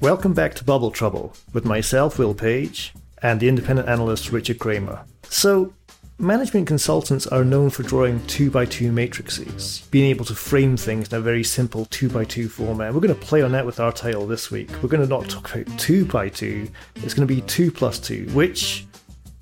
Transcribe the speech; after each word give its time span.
Welcome 0.00 0.34
back 0.34 0.52
to 0.56 0.64
Bubble 0.64 0.90
Trouble 0.90 1.32
with 1.54 1.64
myself, 1.64 2.18
Will 2.18 2.34
Page, 2.34 2.92
and 3.22 3.40
the 3.40 3.48
independent 3.48 3.88
analyst 3.88 4.30
Richard 4.30 4.58
Kramer. 4.58 5.02
So, 5.30 5.72
management 6.18 6.66
consultants 6.66 7.26
are 7.26 7.46
known 7.46 7.70
for 7.70 7.82
drawing 7.82 8.24
2 8.26 8.50
by 8.50 8.66
2 8.66 8.92
matrices, 8.92 9.88
being 9.90 10.10
able 10.10 10.26
to 10.26 10.34
frame 10.34 10.76
things 10.76 11.10
in 11.10 11.16
a 11.16 11.22
very 11.22 11.42
simple 11.42 11.86
2 11.86 12.10
by 12.10 12.24
2 12.24 12.50
format. 12.50 12.92
We're 12.92 13.00
going 13.00 13.18
to 13.18 13.26
play 13.26 13.40
on 13.40 13.52
that 13.52 13.64
with 13.64 13.80
our 13.80 13.90
title 13.90 14.26
this 14.26 14.50
week. 14.50 14.70
We're 14.82 14.90
going 14.90 15.02
to 15.02 15.08
not 15.08 15.30
talk 15.30 15.54
about 15.54 15.78
2 15.78 16.04
by 16.04 16.28
2, 16.28 16.68
it's 16.96 17.14
going 17.14 17.26
to 17.26 17.34
be 17.34 17.40
2 17.40 17.70
plus 17.70 17.98
2, 17.98 18.26
which, 18.34 18.86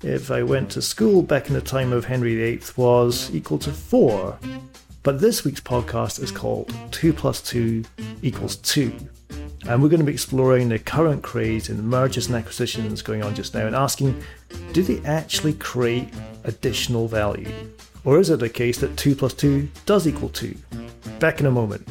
if 0.03 0.31
I 0.31 0.41
went 0.41 0.71
to 0.71 0.81
school 0.81 1.21
back 1.21 1.47
in 1.47 1.53
the 1.53 1.61
time 1.61 1.91
of 1.91 2.05
Henry 2.05 2.33
VIII, 2.33 2.61
was 2.77 3.29
equal 3.35 3.59
to 3.59 3.73
4. 3.73 4.39
But 5.03 5.19
this 5.19 5.43
week's 5.43 5.59
podcast 5.59 6.23
is 6.23 6.31
called 6.31 6.73
2 6.91 7.11
plus 7.11 7.41
2 7.41 7.83
equals 8.21 8.55
2 8.55 8.95
and 9.67 9.81
we're 9.81 9.89
going 9.89 9.99
to 9.99 10.05
be 10.05 10.13
exploring 10.13 10.69
the 10.69 10.77
current 10.77 11.23
craze 11.23 11.69
in 11.69 11.87
mergers 11.87 12.27
and 12.27 12.35
acquisitions 12.35 13.01
going 13.01 13.23
on 13.23 13.33
just 13.33 13.53
now 13.53 13.65
and 13.65 13.75
asking 13.75 14.21
do 14.73 14.83
they 14.83 15.03
actually 15.07 15.53
create 15.53 16.09
additional 16.43 17.07
value? 17.07 17.51
Or 18.03 18.19
is 18.19 18.29
it 18.29 18.39
the 18.39 18.49
case 18.49 18.77
that 18.79 18.95
2 18.97 19.15
plus 19.15 19.33
2 19.33 19.67
does 19.85 20.07
equal 20.07 20.29
2? 20.29 20.55
Back 21.19 21.39
in 21.39 21.47
a 21.47 21.51
moment. 21.51 21.87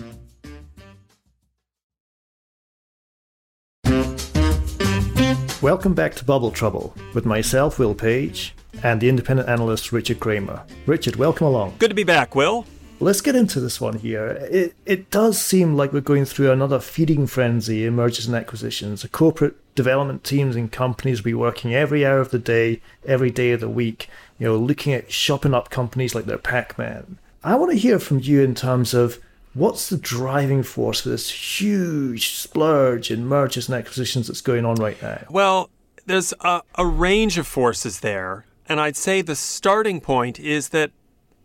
Welcome 5.60 5.94
back 5.94 6.14
to 6.16 6.24
Bubble 6.24 6.50
Trouble 6.50 6.94
with 7.14 7.24
myself, 7.24 7.78
Will 7.78 7.94
Page, 7.94 8.54
and 8.82 9.00
the 9.00 9.08
independent 9.08 9.48
analyst 9.48 9.92
Richard 9.92 10.20
Kramer. 10.20 10.62
Richard, 10.86 11.16
welcome 11.16 11.46
along. 11.46 11.74
Good 11.78 11.88
to 11.88 11.94
be 11.94 12.04
back, 12.04 12.34
Will. 12.34 12.66
Let's 13.00 13.20
get 13.20 13.36
into 13.36 13.60
this 13.60 13.80
one 13.80 13.98
here. 13.98 14.26
It 14.50 14.74
it 14.86 15.10
does 15.10 15.40
seem 15.40 15.76
like 15.76 15.92
we're 15.92 16.00
going 16.00 16.24
through 16.24 16.50
another 16.50 16.80
feeding 16.80 17.26
frenzy 17.26 17.84
in 17.84 17.94
mergers 17.94 18.26
and 18.26 18.36
acquisitions. 18.36 19.02
The 19.02 19.08
corporate 19.08 19.56
development 19.74 20.24
teams 20.24 20.56
and 20.56 20.70
companies 20.70 21.20
will 21.20 21.30
be 21.30 21.34
working 21.34 21.74
every 21.74 22.06
hour 22.06 22.20
of 22.20 22.30
the 22.30 22.38
day, 22.38 22.80
every 23.04 23.30
day 23.30 23.50
of 23.50 23.60
the 23.60 23.68
week, 23.68 24.08
you 24.38 24.46
know, 24.46 24.56
looking 24.56 24.92
at 24.92 25.12
shopping 25.12 25.54
up 25.54 25.70
companies 25.70 26.14
like 26.14 26.24
they're 26.26 26.38
Pac-Man. 26.38 27.18
I 27.42 27.56
want 27.56 27.72
to 27.72 27.78
hear 27.78 27.98
from 27.98 28.20
you 28.20 28.42
in 28.42 28.54
terms 28.54 28.94
of 28.94 29.18
what's 29.52 29.88
the 29.88 29.96
driving 29.96 30.62
force 30.62 31.02
for 31.02 31.10
this 31.10 31.30
huge 31.60 32.30
splurge 32.30 33.10
in 33.10 33.26
mergers 33.26 33.68
and 33.68 33.76
acquisitions 33.76 34.28
that's 34.28 34.40
going 34.40 34.64
on 34.64 34.76
right 34.76 35.00
now? 35.02 35.24
Well, 35.28 35.70
there's 36.06 36.32
a, 36.40 36.62
a 36.76 36.86
range 36.86 37.38
of 37.38 37.46
forces 37.46 38.00
there. 38.00 38.46
And 38.66 38.80
I'd 38.80 38.96
say 38.96 39.20
the 39.20 39.36
starting 39.36 40.00
point 40.00 40.40
is 40.40 40.70
that 40.70 40.90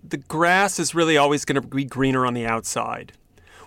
the 0.04 0.18
grass 0.18 0.80
is 0.80 0.96
really 0.96 1.18
always 1.18 1.46
going 1.46 1.62
to 1.62 1.68
be 1.68 1.86
greener 1.86 2.26
on 2.26 2.34
the 2.34 2.46
outside. 2.46 3.14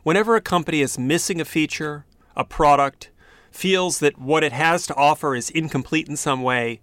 Whenever 0.02 0.34
a 0.34 0.40
company 0.40 0.80
is 0.80 0.98
missing 0.98 1.40
a 1.40 1.44
feature, 1.44 2.04
a 2.36 2.44
product, 2.44 3.10
feels 3.50 3.98
that 3.98 4.18
what 4.18 4.42
it 4.42 4.52
has 4.52 4.86
to 4.86 4.94
offer 4.94 5.34
is 5.34 5.50
incomplete 5.50 6.08
in 6.08 6.16
some 6.16 6.42
way, 6.42 6.80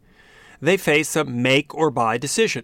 they 0.61 0.77
face 0.77 1.15
a 1.15 1.23
make 1.23 1.73
or 1.73 1.89
buy 1.89 2.17
decision. 2.17 2.63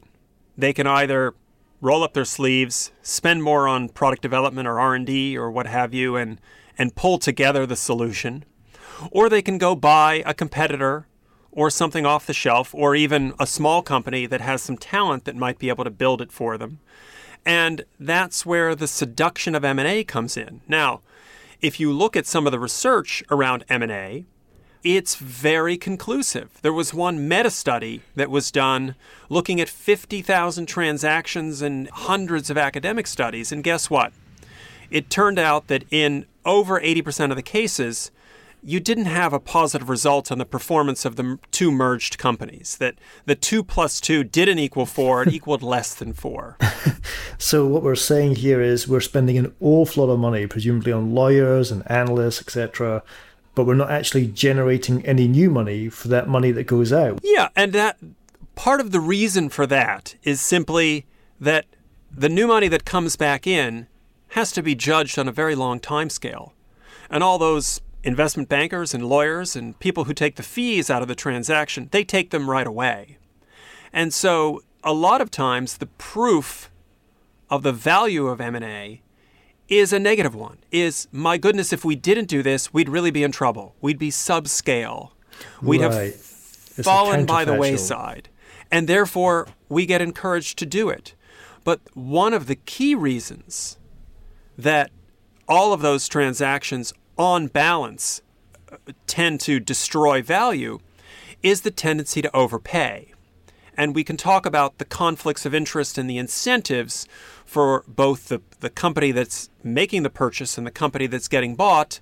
They 0.57 0.74
can 0.74 0.88
either 0.88 1.34
roll 1.81 2.03
up 2.03 2.13
their 2.13 2.25
sleeves, 2.25 2.91
spend 3.01 3.44
more 3.44 3.68
on 3.68 3.90
product 3.90 4.22
development 4.22 4.68
or 4.68 4.79
R&D 4.79 5.38
or 5.38 5.51
what 5.51 5.68
have 5.68 5.94
you 5.94 6.16
and 6.16 6.40
and 6.78 6.94
pull 6.94 7.18
together 7.18 7.66
the 7.66 7.75
solution, 7.75 8.44
or 9.09 9.29
they 9.29 9.41
can 9.41 9.57
go 9.57 9.75
buy 9.75 10.22
a 10.25 10.34
competitor 10.34 11.07
or 11.55 11.69
something 11.69 12.05
off 12.05 12.27
the 12.27 12.33
shelf, 12.33 12.75
or 12.75 12.95
even 12.95 13.33
a 13.39 13.47
small 13.47 13.81
company 13.81 14.25
that 14.27 14.41
has 14.41 14.61
some 14.61 14.77
talent 14.77 15.23
that 15.25 15.35
might 15.35 15.57
be 15.57 15.69
able 15.69 15.85
to 15.85 15.89
build 15.89 16.21
it 16.21 16.31
for 16.31 16.57
them. 16.57 16.79
And 17.45 17.85
that's 17.99 18.45
where 18.45 18.75
the 18.75 18.88
seduction 18.88 19.55
of 19.55 19.63
M&A 19.63 20.03
comes 20.03 20.35
in. 20.35 20.61
Now, 20.67 21.01
if 21.61 21.79
you 21.79 21.91
look 21.91 22.15
at 22.15 22.25
some 22.27 22.45
of 22.45 22.51
the 22.51 22.59
research 22.59 23.23
around 23.31 23.63
M&A, 23.69 24.25
it's 24.83 25.15
very 25.15 25.77
conclusive. 25.77 26.59
There 26.61 26.73
was 26.73 26.94
one 26.94 27.27
meta 27.27 27.49
study 27.49 28.01
that 28.15 28.29
was 28.29 28.51
done 28.51 28.95
looking 29.29 29.59
at 29.59 29.69
50,000 29.69 30.65
transactions 30.67 31.61
and 31.61 31.89
hundreds 31.89 32.49
of 32.49 32.57
academic 32.57 33.07
studies. 33.07 33.51
And 33.51 33.63
guess 33.63 33.89
what? 33.89 34.13
It 34.91 35.09
turned 35.09 35.39
out 35.39 35.67
that 35.67 35.85
in 35.89 36.25
over 36.45 36.79
80% 36.79 37.31
of 37.31 37.35
the 37.35 37.41
cases, 37.41 38.11
you 38.65 38.79
didn't 38.79 39.05
have 39.05 39.31
a 39.31 39.39
positive 39.39 39.89
result 39.89 40.31
on 40.31 40.39
the 40.39 40.45
performance 40.45 41.05
of 41.05 41.15
the 41.15 41.37
two 41.51 41.71
merged 41.71 42.17
companies. 42.17 42.77
That 42.77 42.95
the 43.25 43.35
two 43.35 43.63
plus 43.63 44.01
two 44.01 44.23
didn't 44.23 44.59
equal 44.59 44.85
four; 44.85 45.21
it 45.23 45.27
equaled 45.33 45.61
less 45.61 45.93
than 45.93 46.13
four. 46.13 46.57
so 47.37 47.67
what 47.67 47.83
we're 47.83 47.95
saying 47.95 48.35
here 48.35 48.61
is 48.61 48.87
we're 48.87 49.01
spending 49.01 49.37
an 49.37 49.53
awful 49.59 50.05
lot 50.05 50.13
of 50.13 50.19
money, 50.19 50.47
presumably 50.47 50.91
on 50.91 51.13
lawyers 51.13 51.71
and 51.71 51.89
analysts, 51.89 52.41
etc. 52.41 53.03
But 53.53 53.65
we're 53.65 53.75
not 53.75 53.91
actually 53.91 54.27
generating 54.27 55.05
any 55.05 55.27
new 55.27 55.49
money 55.49 55.87
for 55.87 56.07
that 56.09 56.27
money 56.27 56.51
that 56.51 56.65
goes 56.65 56.91
out. 56.91 57.19
Yeah, 57.23 57.49
and 57.55 57.71
that 57.73 57.97
part 58.55 58.81
of 58.81 58.91
the 58.91 58.99
reason 58.99 59.49
for 59.49 59.67
that 59.67 60.15
is 60.23 60.41
simply 60.41 61.05
that 61.39 61.65
the 62.11 62.29
new 62.29 62.47
money 62.47 62.67
that 62.67 62.83
comes 62.83 63.15
back 63.15 63.45
in 63.45 63.87
has 64.29 64.51
to 64.53 64.63
be 64.63 64.75
judged 64.75 65.19
on 65.19 65.27
a 65.27 65.31
very 65.31 65.55
long 65.55 65.79
time 65.79 66.09
scale. 66.09 66.53
And 67.09 67.23
all 67.23 67.37
those 67.37 67.81
investment 68.05 68.47
bankers 68.47 68.93
and 68.93 69.09
lawyers 69.09 69.55
and 69.55 69.77
people 69.79 70.05
who 70.05 70.13
take 70.13 70.35
the 70.35 70.43
fees 70.43 70.89
out 70.89 71.01
of 71.01 71.07
the 71.07 71.16
transaction, 71.16 71.89
they 71.91 72.03
take 72.03 72.29
them 72.29 72.49
right 72.49 72.67
away. 72.67 73.17
And 73.91 74.13
so 74.13 74.61
a 74.83 74.93
lot 74.93 75.21
of 75.21 75.31
times 75.31 75.77
the 75.77 75.88
proof 75.88 76.69
of 77.49 77.63
the 77.63 77.73
value 77.73 78.27
of 78.27 78.39
M&A 78.39 79.01
is 79.67 79.91
a 79.91 79.99
negative 79.99 80.35
one. 80.35 80.59
Is 80.71 81.07
my 81.11 81.38
goodness 81.38 81.73
if 81.73 81.83
we 81.83 81.95
didn't 81.95 82.27
do 82.27 82.44
this, 82.44 82.71
we'd 82.71 82.89
really 82.89 83.11
be 83.11 83.23
in 83.23 83.31
trouble. 83.31 83.75
We'd 83.81 83.97
be 83.97 84.11
subscale. 84.11 85.11
We'd 85.61 85.81
right. 85.81 86.13
have 86.13 86.15
fallen 86.15 87.25
by 87.25 87.44
the 87.44 87.55
wayside. 87.55 88.29
And 88.71 88.88
therefore 88.88 89.47
we 89.67 89.88
get 89.88 90.01
encouraged 90.01 90.59
to 90.59 90.65
do 90.67 90.89
it. 90.89 91.15
But 91.63 91.81
one 91.95 92.35
of 92.35 92.45
the 92.45 92.55
key 92.55 92.94
reasons 92.94 93.77
that 94.57 94.91
all 95.47 95.73
of 95.73 95.81
those 95.81 96.07
transactions 96.07 96.94
on 97.17 97.47
balance, 97.47 98.21
uh, 98.71 98.77
tend 99.07 99.39
to 99.41 99.59
destroy 99.59 100.21
value 100.21 100.79
is 101.41 101.62
the 101.62 101.71
tendency 101.71 102.21
to 102.21 102.35
overpay. 102.35 103.13
And 103.77 103.94
we 103.94 104.03
can 104.03 104.17
talk 104.17 104.45
about 104.45 104.77
the 104.77 104.85
conflicts 104.85 105.45
of 105.45 105.53
interest 105.53 105.97
and 105.97 106.09
the 106.09 106.17
incentives 106.17 107.07
for 107.45 107.83
both 107.88 108.29
the, 108.29 108.41
the 108.62 108.69
company 108.69 109.12
that's 109.12 109.50
making 109.63 110.03
the 110.03 110.09
purchase 110.09 110.57
and 110.57 110.65
the 110.65 110.71
company 110.71 111.07
that's 111.07 111.27
getting 111.27 111.56
bought 111.56 112.00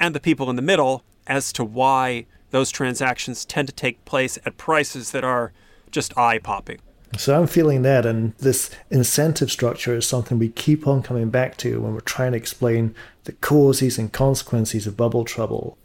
and 0.00 0.14
the 0.14 0.20
people 0.20 0.50
in 0.50 0.56
the 0.56 0.62
middle 0.62 1.04
as 1.26 1.52
to 1.52 1.64
why 1.64 2.26
those 2.50 2.70
transactions 2.70 3.44
tend 3.44 3.68
to 3.68 3.74
take 3.74 4.04
place 4.04 4.38
at 4.44 4.56
prices 4.56 5.10
that 5.12 5.24
are 5.24 5.52
just 5.90 6.16
eye 6.16 6.38
popping. 6.38 6.80
So 7.18 7.38
I'm 7.38 7.46
feeling 7.46 7.82
that, 7.82 8.06
and 8.06 8.34
this 8.36 8.70
incentive 8.90 9.50
structure 9.50 9.94
is 9.94 10.06
something 10.06 10.38
we 10.38 10.48
keep 10.48 10.86
on 10.86 11.02
coming 11.02 11.28
back 11.28 11.56
to 11.58 11.80
when 11.80 11.92
we're 11.92 12.00
trying 12.00 12.32
to 12.32 12.38
explain 12.38 12.94
the 13.24 13.32
causes 13.32 13.98
and 13.98 14.12
consequences 14.12 14.86
of 14.86 14.96
bubble 14.96 15.24
trouble. 15.24 15.76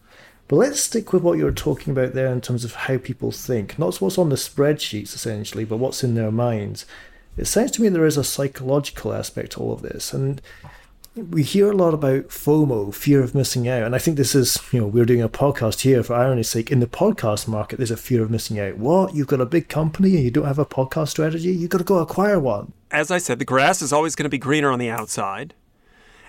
But 0.48 0.56
let's 0.56 0.80
stick 0.80 1.12
with 1.12 1.24
what 1.24 1.38
you 1.38 1.44
were 1.44 1.52
talking 1.52 1.92
about 1.92 2.14
there 2.14 2.32
in 2.32 2.40
terms 2.40 2.64
of 2.64 2.74
how 2.74 2.98
people 2.98 3.32
think, 3.32 3.78
not 3.78 4.00
what's 4.00 4.18
on 4.18 4.30
the 4.30 4.36
spreadsheets 4.38 5.14
essentially, 5.14 5.66
but 5.66 5.78
what's 5.78 6.04
in 6.04 6.16
their 6.16 6.32
minds. 6.32 6.86
It 7.36 7.46
sounds 7.46 7.72
to 7.72 7.82
me 7.82 7.90
there 7.90 8.06
is 8.06 8.18
a 8.18 8.24
psychological 8.24 9.14
aspect 9.14 9.52
to 9.52 9.60
all 9.60 9.74
of 9.74 9.82
this, 9.82 10.14
and 10.14 10.42
we 11.18 11.44
hear 11.44 11.72
a 11.72 11.76
lot 11.76 11.94
about 11.94 12.30
FOMO, 12.30 12.94
fear 12.94 13.22
of 13.22 13.34
missing 13.34 13.68
out. 13.68 13.84
And 13.84 13.96
I 13.96 13.98
think 13.98 14.18
this 14.18 14.36
is, 14.36 14.60
you 14.72 14.80
know, 14.80 14.88
we're 14.88 15.06
doing 15.06 15.22
a 15.22 15.30
podcast 15.30 15.82
here 15.82 16.04
for 16.04 16.16
irony's 16.16 16.50
sake. 16.50 16.72
In 16.72 16.80
the 16.80 16.88
podcast 16.88 17.48
market, 17.48 17.78
there's 17.78 17.92
a 17.92 17.98
fear 17.98 18.24
of 18.24 18.30
missing 18.30 18.60
out. 18.60 18.78
What? 18.78 19.16
You've 19.16 19.28
got 19.28 19.42
a 19.42 19.46
big 19.46 19.68
company 19.68 20.16
and 20.16 20.24
you 20.24 20.32
don't 20.32 20.46
have 20.46 20.60
a 20.60 20.66
podcast 20.66 21.10
strategy? 21.10 21.50
You've 21.50 21.72
got 21.72 21.80
to 21.80 21.84
go 21.84 21.98
acquire 21.98 22.40
one. 22.40 22.74
As 22.92 23.10
I 23.12 23.18
said, 23.18 23.40
the 23.40 23.46
grass 23.46 23.82
is 23.82 23.92
always 23.92 24.16
going 24.16 24.26
to 24.26 24.30
be 24.30 24.38
greener 24.38 24.72
on 24.72 24.80
the 24.80 24.90
outside. 24.90 25.54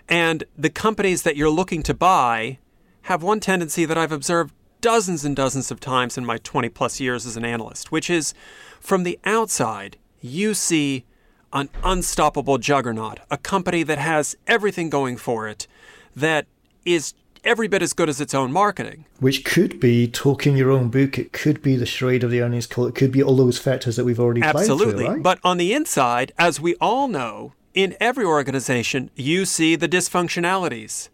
And 0.09 0.45
the 0.57 0.71
companies 0.71 1.23
that 1.23 1.37
you're 1.37 1.51
looking 1.51 1.83
to 1.85 1.95
buy 1.95 2.59
have 3.03 3.23
one 3.23 3.41
tendency 3.41 3.85
that 3.85 3.99
I've 3.99 4.13
observed 4.13 4.55
dozens 4.81 5.25
and 5.25 5.37
dozens 5.37 5.71
of 5.71 5.81
times 5.81 6.17
in 6.17 6.25
my 6.25 6.39
20 6.39 6.69
plus 6.71 6.99
years 7.01 7.27
as 7.27 7.37
an 7.37 7.45
analyst, 7.45 7.93
which 7.93 8.09
is 8.09 8.33
from 8.81 9.03
the 9.03 9.19
outside, 9.25 9.99
you 10.21 10.55
see 10.55 11.05
an 11.53 11.69
unstoppable 11.83 12.59
juggernaut, 12.59 13.21
a 13.31 13.39
company 13.39 13.83
that 13.83 13.99
has 13.99 14.37
everything 14.47 14.91
going 14.91 15.17
for 15.17 15.49
it, 15.49 15.67
that 16.15 16.47
is 16.85 17.15
every 17.45 17.69
bit 17.69 17.83
as 17.83 17.93
good 17.93 18.09
as 18.09 18.21
its 18.21 18.35
own 18.35 18.53
marketing. 18.53 19.05
Which 19.21 19.45
could 19.45 19.81
be 19.81 20.09
talking 20.09 20.57
your 20.57 20.71
own 20.71 20.89
book. 20.89 21.19
It 21.19 21.33
could 21.33 21.63
be 21.63 21.77
the 21.77 21.87
charade 21.87 22.25
of 22.25 22.31
the 22.31 22.43
earnings 22.43 22.67
call. 22.67 22.87
It 22.87 22.95
could 22.95 23.13
be 23.13 23.23
all 23.23 23.37
those 23.37 23.59
factors 23.59 23.97
that 23.97 24.05
we've 24.05 24.21
already 24.21 24.43
Absolutely. 24.43 25.05
Through, 25.05 25.15
right? 25.15 25.23
But 25.23 25.39
on 25.43 25.57
the 25.57 25.73
inside, 25.73 26.33
as 26.39 26.61
we 26.61 26.75
all 26.77 27.09
know, 27.09 27.53
in 27.75 27.97
every 28.01 28.25
organization, 28.25 29.11
you 29.15 29.45
see 29.45 29.77
the 29.77 29.89
dysfunctionalities, 29.89 31.09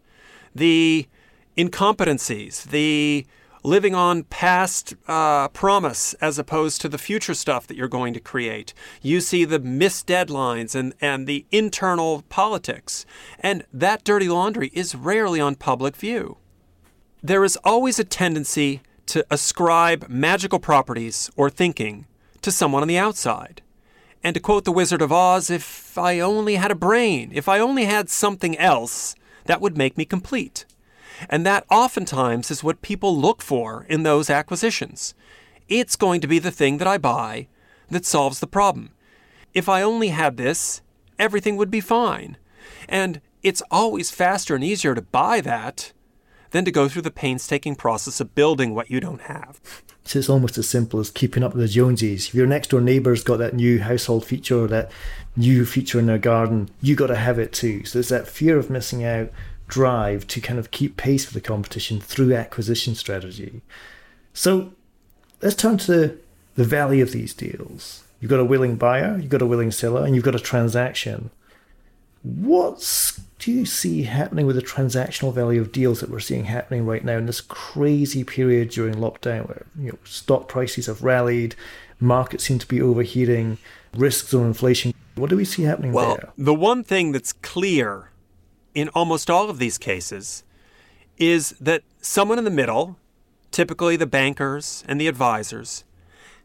the 0.54 1.06
incompetencies, 1.56 2.64
the 2.64 3.26
living 3.64 3.94
on 3.94 4.22
past 4.24 4.94
uh, 5.08 5.48
promise 5.48 6.12
as 6.14 6.38
opposed 6.38 6.80
to 6.82 6.88
the 6.88 6.98
future 6.98 7.34
stuff 7.34 7.66
that 7.66 7.76
you're 7.76 7.88
going 7.88 8.12
to 8.14 8.20
create. 8.20 8.74
You 9.02 9.20
see 9.20 9.44
the 9.44 9.58
missed 9.58 10.06
deadlines 10.06 10.74
and, 10.74 10.94
and 11.00 11.26
the 11.26 11.46
internal 11.50 12.22
politics. 12.28 13.06
And 13.40 13.64
that 13.72 14.04
dirty 14.04 14.28
laundry 14.28 14.70
is 14.74 14.94
rarely 14.94 15.40
on 15.40 15.56
public 15.56 15.96
view. 15.96 16.36
There 17.22 17.42
is 17.42 17.58
always 17.64 17.98
a 17.98 18.04
tendency 18.04 18.82
to 19.06 19.26
ascribe 19.30 20.06
magical 20.08 20.58
properties 20.58 21.30
or 21.34 21.48
thinking 21.48 22.06
to 22.42 22.52
someone 22.52 22.82
on 22.82 22.88
the 22.88 22.98
outside. 22.98 23.62
And 24.22 24.34
to 24.34 24.40
quote 24.40 24.64
the 24.64 24.72
Wizard 24.72 25.02
of 25.02 25.12
Oz, 25.12 25.50
if 25.50 25.96
I 25.96 26.20
only 26.20 26.56
had 26.56 26.70
a 26.70 26.74
brain, 26.74 27.30
if 27.32 27.48
I 27.48 27.58
only 27.58 27.86
had 27.86 28.10
something 28.10 28.56
else, 28.58 29.14
that 29.46 29.60
would 29.60 29.76
make 29.76 29.96
me 29.96 30.04
complete. 30.04 30.66
And 31.28 31.44
that 31.46 31.64
oftentimes 31.70 32.50
is 32.50 32.64
what 32.64 32.82
people 32.82 33.16
look 33.16 33.42
for 33.42 33.86
in 33.88 34.02
those 34.02 34.30
acquisitions. 34.30 35.14
It's 35.68 35.96
going 35.96 36.20
to 36.20 36.26
be 36.26 36.38
the 36.38 36.50
thing 36.50 36.78
that 36.78 36.88
I 36.88 36.98
buy 36.98 37.48
that 37.90 38.06
solves 38.06 38.40
the 38.40 38.46
problem. 38.46 38.92
If 39.52 39.68
I 39.68 39.82
only 39.82 40.08
had 40.08 40.36
this, 40.36 40.82
everything 41.18 41.56
would 41.56 41.70
be 41.70 41.80
fine. 41.80 42.36
And 42.88 43.20
it's 43.42 43.62
always 43.70 44.10
faster 44.10 44.54
and 44.54 44.64
easier 44.64 44.94
to 44.94 45.02
buy 45.02 45.40
that 45.42 45.92
than 46.50 46.64
to 46.64 46.70
go 46.70 46.88
through 46.88 47.02
the 47.02 47.10
painstaking 47.10 47.74
process 47.74 48.20
of 48.20 48.34
building 48.34 48.74
what 48.74 48.90
you 48.90 49.00
don't 49.00 49.22
have. 49.22 49.60
So 50.04 50.18
it's 50.18 50.28
almost 50.28 50.56
as 50.56 50.68
simple 50.68 51.00
as 51.00 51.10
keeping 51.10 51.42
up 51.42 51.52
with 51.52 51.62
the 51.62 51.68
Joneses. 51.68 52.28
If 52.28 52.34
your 52.34 52.46
next 52.46 52.70
door 52.70 52.80
neighbour's 52.80 53.24
got 53.24 53.38
that 53.38 53.54
new 53.54 53.80
household 53.80 54.24
feature 54.24 54.64
or 54.64 54.68
that 54.68 54.92
new 55.36 55.64
feature 55.66 55.98
in 55.98 56.06
their 56.06 56.18
garden, 56.18 56.70
you 56.80 56.94
got 56.94 57.08
to 57.08 57.16
have 57.16 57.38
it 57.38 57.52
too. 57.52 57.84
So 57.84 57.98
there's 57.98 58.10
that 58.10 58.28
fear 58.28 58.56
of 58.56 58.70
missing 58.70 59.04
out, 59.04 59.30
drive 59.68 60.26
to 60.28 60.40
kind 60.40 60.58
of 60.58 60.70
keep 60.70 60.96
pace 60.96 61.26
with 61.26 61.34
the 61.34 61.46
competition 61.46 62.00
through 62.00 62.34
acquisition 62.34 62.94
strategy. 62.94 63.62
So 64.32 64.72
let's 65.42 65.54
turn 65.54 65.78
to 65.78 66.18
the 66.54 66.64
value 66.64 67.02
of 67.02 67.12
these 67.12 67.34
deals. 67.34 68.04
You've 68.20 68.30
got 68.30 68.40
a 68.40 68.44
willing 68.44 68.76
buyer, 68.76 69.18
you've 69.18 69.30
got 69.30 69.42
a 69.42 69.46
willing 69.46 69.70
seller, 69.70 70.04
and 70.04 70.14
you've 70.14 70.24
got 70.24 70.34
a 70.34 70.40
transaction. 70.40 71.30
What 72.22 73.18
do 73.38 73.52
you 73.52 73.66
see 73.66 74.04
happening 74.04 74.46
with 74.46 74.56
the 74.56 74.62
transactional 74.62 75.34
value 75.34 75.60
of 75.60 75.72
deals 75.72 76.00
that 76.00 76.08
we're 76.08 76.20
seeing 76.20 76.46
happening 76.46 76.86
right 76.86 77.04
now 77.04 77.18
in 77.18 77.26
this 77.26 77.42
crazy 77.42 78.24
period 78.24 78.70
during 78.70 78.94
lockdown 78.94 79.46
where 79.46 79.66
you 79.78 79.90
know 79.90 79.98
stock 80.04 80.48
prices 80.48 80.86
have 80.86 81.02
rallied, 81.02 81.54
markets 82.00 82.44
seem 82.44 82.58
to 82.58 82.66
be 82.66 82.80
overheating, 82.80 83.58
risks 83.94 84.32
on 84.32 84.46
inflation? 84.46 84.94
What 85.16 85.28
do 85.28 85.36
we 85.36 85.44
see 85.44 85.64
happening 85.64 85.92
well, 85.92 86.16
there? 86.16 86.32
The 86.38 86.54
one 86.54 86.82
thing 86.82 87.12
that's 87.12 87.34
clear 87.34 88.10
in 88.74 88.88
almost 88.90 89.30
all 89.30 89.48
of 89.48 89.58
these 89.58 89.78
cases 89.78 90.44
is 91.16 91.50
that 91.60 91.82
someone 92.00 92.38
in 92.38 92.44
the 92.44 92.50
middle, 92.50 92.96
typically 93.50 93.96
the 93.96 94.06
bankers 94.06 94.84
and 94.88 95.00
the 95.00 95.08
advisors, 95.08 95.84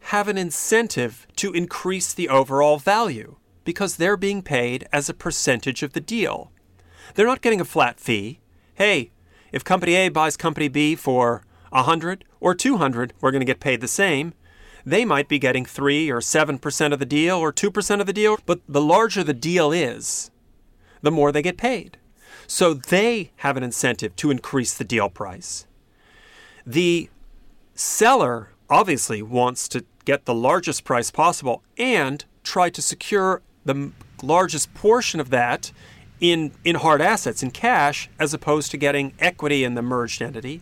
have 0.04 0.28
an 0.28 0.38
incentive 0.38 1.26
to 1.36 1.52
increase 1.52 2.14
the 2.14 2.28
overall 2.28 2.78
value 2.78 3.36
because 3.64 3.96
they're 3.96 4.16
being 4.16 4.42
paid 4.42 4.86
as 4.92 5.08
a 5.08 5.14
percentage 5.14 5.82
of 5.82 5.92
the 5.92 6.00
deal. 6.00 6.50
They're 7.14 7.26
not 7.26 7.42
getting 7.42 7.60
a 7.60 7.64
flat 7.64 8.00
fee. 8.00 8.40
Hey, 8.74 9.10
if 9.52 9.64
company 9.64 9.94
A 9.94 10.08
buys 10.08 10.36
company 10.36 10.68
B 10.68 10.94
for 10.94 11.44
100 11.70 12.24
or 12.40 12.54
200, 12.54 13.12
we're 13.20 13.30
going 13.30 13.40
to 13.40 13.44
get 13.46 13.60
paid 13.60 13.80
the 13.80 13.88
same. 13.88 14.32
They 14.86 15.04
might 15.04 15.28
be 15.28 15.38
getting 15.38 15.66
3 15.66 16.10
or 16.10 16.20
7% 16.20 16.92
of 16.92 16.98
the 16.98 17.06
deal 17.06 17.36
or 17.36 17.52
2% 17.52 18.00
of 18.00 18.06
the 18.06 18.12
deal, 18.12 18.38
but 18.46 18.60
the 18.66 18.80
larger 18.80 19.22
the 19.22 19.34
deal 19.34 19.72
is, 19.72 20.30
the 21.02 21.10
more 21.10 21.30
they 21.32 21.42
get 21.42 21.58
paid. 21.58 21.98
So 22.50 22.74
they 22.74 23.30
have 23.36 23.56
an 23.56 23.62
incentive 23.62 24.16
to 24.16 24.32
increase 24.32 24.74
the 24.74 24.82
deal 24.82 25.08
price. 25.08 25.66
The 26.66 27.08
seller 27.76 28.48
obviously 28.68 29.22
wants 29.22 29.68
to 29.68 29.84
get 30.04 30.24
the 30.24 30.34
largest 30.34 30.82
price 30.82 31.12
possible 31.12 31.62
and 31.78 32.24
try 32.42 32.68
to 32.68 32.82
secure 32.82 33.40
the 33.64 33.92
largest 34.20 34.74
portion 34.74 35.20
of 35.20 35.30
that 35.30 35.70
in, 36.18 36.50
in 36.64 36.74
hard 36.74 37.00
assets, 37.00 37.40
in 37.40 37.52
cash, 37.52 38.10
as 38.18 38.34
opposed 38.34 38.72
to 38.72 38.76
getting 38.76 39.14
equity 39.20 39.62
in 39.62 39.74
the 39.74 39.80
merged 39.80 40.20
entity. 40.20 40.60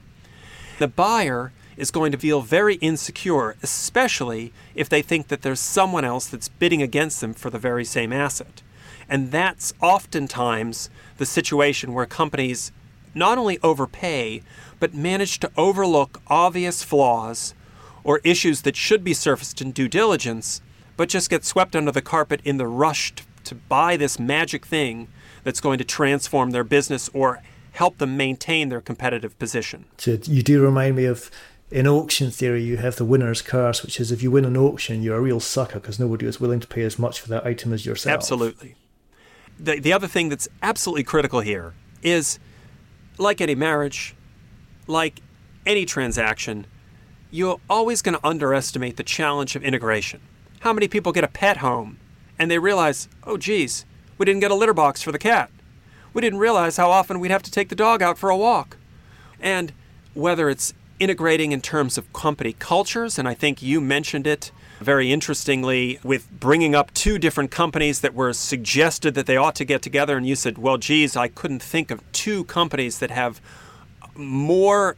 The 0.79 0.88
buyer 0.88 1.55
is 1.79 1.90
going 1.90 2.12
to 2.12 2.19
feel 2.19 2.43
very 2.43 2.75
insecure, 2.75 3.56
especially 3.62 4.52
if 4.75 4.90
they 4.90 5.00
think 5.00 5.29
that 5.29 5.40
there's 5.40 5.58
someone 5.58 6.05
else 6.05 6.26
that's 6.26 6.49
bidding 6.49 6.82
against 6.82 7.23
them 7.23 7.32
for 7.32 7.49
the 7.49 7.58
very 7.58 7.87
same 7.87 8.12
asset. 8.12 8.61
And 9.09 9.31
that's 9.31 9.73
oftentimes 9.81 10.91
the 11.17 11.27
situation 11.27 11.95
where 11.95 12.07
companies 12.07 12.73
not 13.15 13.39
only 13.39 13.59
overpay, 13.63 14.43
but 14.79 14.95
manage 14.95 15.41
to 15.41 15.51
overlook 15.57 16.21
obvious 16.29 16.83
flaws 16.83 17.55
or 18.05 18.21
issues 18.23 18.63
that 18.63 18.77
should 18.77 19.03
be 19.03 19.15
surfaced 19.15 19.61
in 19.61 19.73
due 19.73 19.89
diligence, 19.89 20.61
but 20.97 21.09
just 21.09 21.31
get 21.31 21.45
swept 21.45 21.75
under 21.75 21.93
the 21.93 22.03
carpet 22.03 22.41
in 22.45 22.59
the 22.59 22.67
rush 22.67 23.13
to 23.45 23.55
buy 23.55 23.97
this 23.97 24.19
magic 24.19 24.67
thing 24.67 25.09
that's 25.43 25.61
going 25.61 25.79
to 25.79 25.85
transform 25.85 26.51
their 26.51 26.65
business 26.65 27.09
or 27.13 27.43
help 27.73 27.99
them 27.99 28.17
maintain 28.17 28.69
their 28.69 28.81
competitive 28.81 29.38
position. 29.38 29.85
So 29.99 30.19
you 30.25 30.43
do 30.43 30.62
remind 30.62 30.97
me 30.97 31.07
of 31.07 31.31
in 31.71 31.87
auction 31.87 32.31
theory, 32.31 32.62
you 32.62 32.79
have 32.79 32.97
the 32.97 33.05
winner's 33.05 33.43
curse, 33.43 33.83
which 33.83 34.00
is 34.00 34.11
if 34.11 34.23
you 34.23 34.31
win 34.31 34.45
an 34.45 34.57
auction, 34.57 35.03
you're 35.03 35.19
a 35.19 35.21
real 35.21 35.41
sucker 35.41 35.79
because 35.79 35.99
nobody 35.99 36.27
is 36.27 36.41
willing 36.41 36.61
to 36.61 36.67
pay 36.67 36.83
as 36.83 36.99
much 36.99 37.21
for 37.21 37.29
that 37.29 37.45
item 37.45 37.73
as 37.73 37.85
yourself. 37.85 38.15
Absolutely 38.15 38.75
the, 39.59 39.81
the 39.81 39.93
other 39.93 40.07
thing 40.07 40.29
that's 40.29 40.49
absolutely 40.62 41.05
critical 41.05 41.41
here 41.41 41.75
is 42.03 42.38
like 43.19 43.41
any 43.41 43.55
marriage, 43.55 44.15
like 44.87 45.21
any 45.67 45.85
transaction, 45.85 46.67
you're 47.31 47.61
always 47.69 48.00
going 48.03 48.17
to 48.17 48.27
underestimate 48.27 48.97
the 48.97 49.03
challenge 49.03 49.57
of 49.57 49.62
integration. 49.62 50.21
How 50.61 50.73
many 50.73 50.88
people 50.88 51.12
get 51.12 51.25
a 51.25 51.29
pet 51.29 51.59
home 51.59 51.99
and 52.38 52.50
they 52.50 52.59
realize, 52.59 53.09
oh, 53.25 53.37
geez, 53.37 53.85
we 54.17 54.25
didn't 54.25 54.41
get 54.41 54.50
a 54.50 54.55
litter 54.55 54.75
box 54.75 55.03
for 55.03 55.12
the 55.12 55.19
cat? 55.19 55.50
We 56.15 56.23
didn't 56.23 56.38
realize 56.38 56.77
how 56.77 56.91
often 56.91 57.21
we'd 57.21 57.31
have 57.31 57.43
to 57.43 57.50
take 57.50 57.69
the 57.69 57.75
dog 57.75 58.03
out 58.03 58.19
for 58.19 58.31
a 58.31 58.37
walk. 58.37 58.77
And 59.41 59.73
whether 60.15 60.49
it's 60.49 60.73
integrating 60.99 61.53
in 61.53 61.61
terms 61.61 61.99
of 61.99 62.12
company 62.12 62.55
cultures, 62.59 63.19
and 63.19 63.29
I 63.29 63.35
think 63.35 63.62
you 63.62 63.81
mentioned 63.81 64.27
it 64.27 64.50
very 64.80 65.12
interestingly 65.12 65.99
with 66.02 66.30
bringing 66.30 66.75
up 66.75 66.92
two 66.94 67.18
different 67.18 67.50
companies 67.50 68.00
that 68.00 68.14
were 68.14 68.32
suggested 68.32 69.14
that 69.14 69.26
they 69.26 69.37
ought 69.37 69.54
to 69.56 69.64
get 69.64 69.82
together. 69.82 70.16
And 70.16 70.26
you 70.26 70.37
said, 70.37 70.58
well, 70.58 70.76
geez, 70.76 71.16
I 71.16 71.28
couldn't 71.28 71.62
think 71.62 71.90
of 71.90 72.00
two 72.12 72.44
companies 72.44 72.99
that 72.99 73.11
have 73.11 73.40
more 74.14 74.97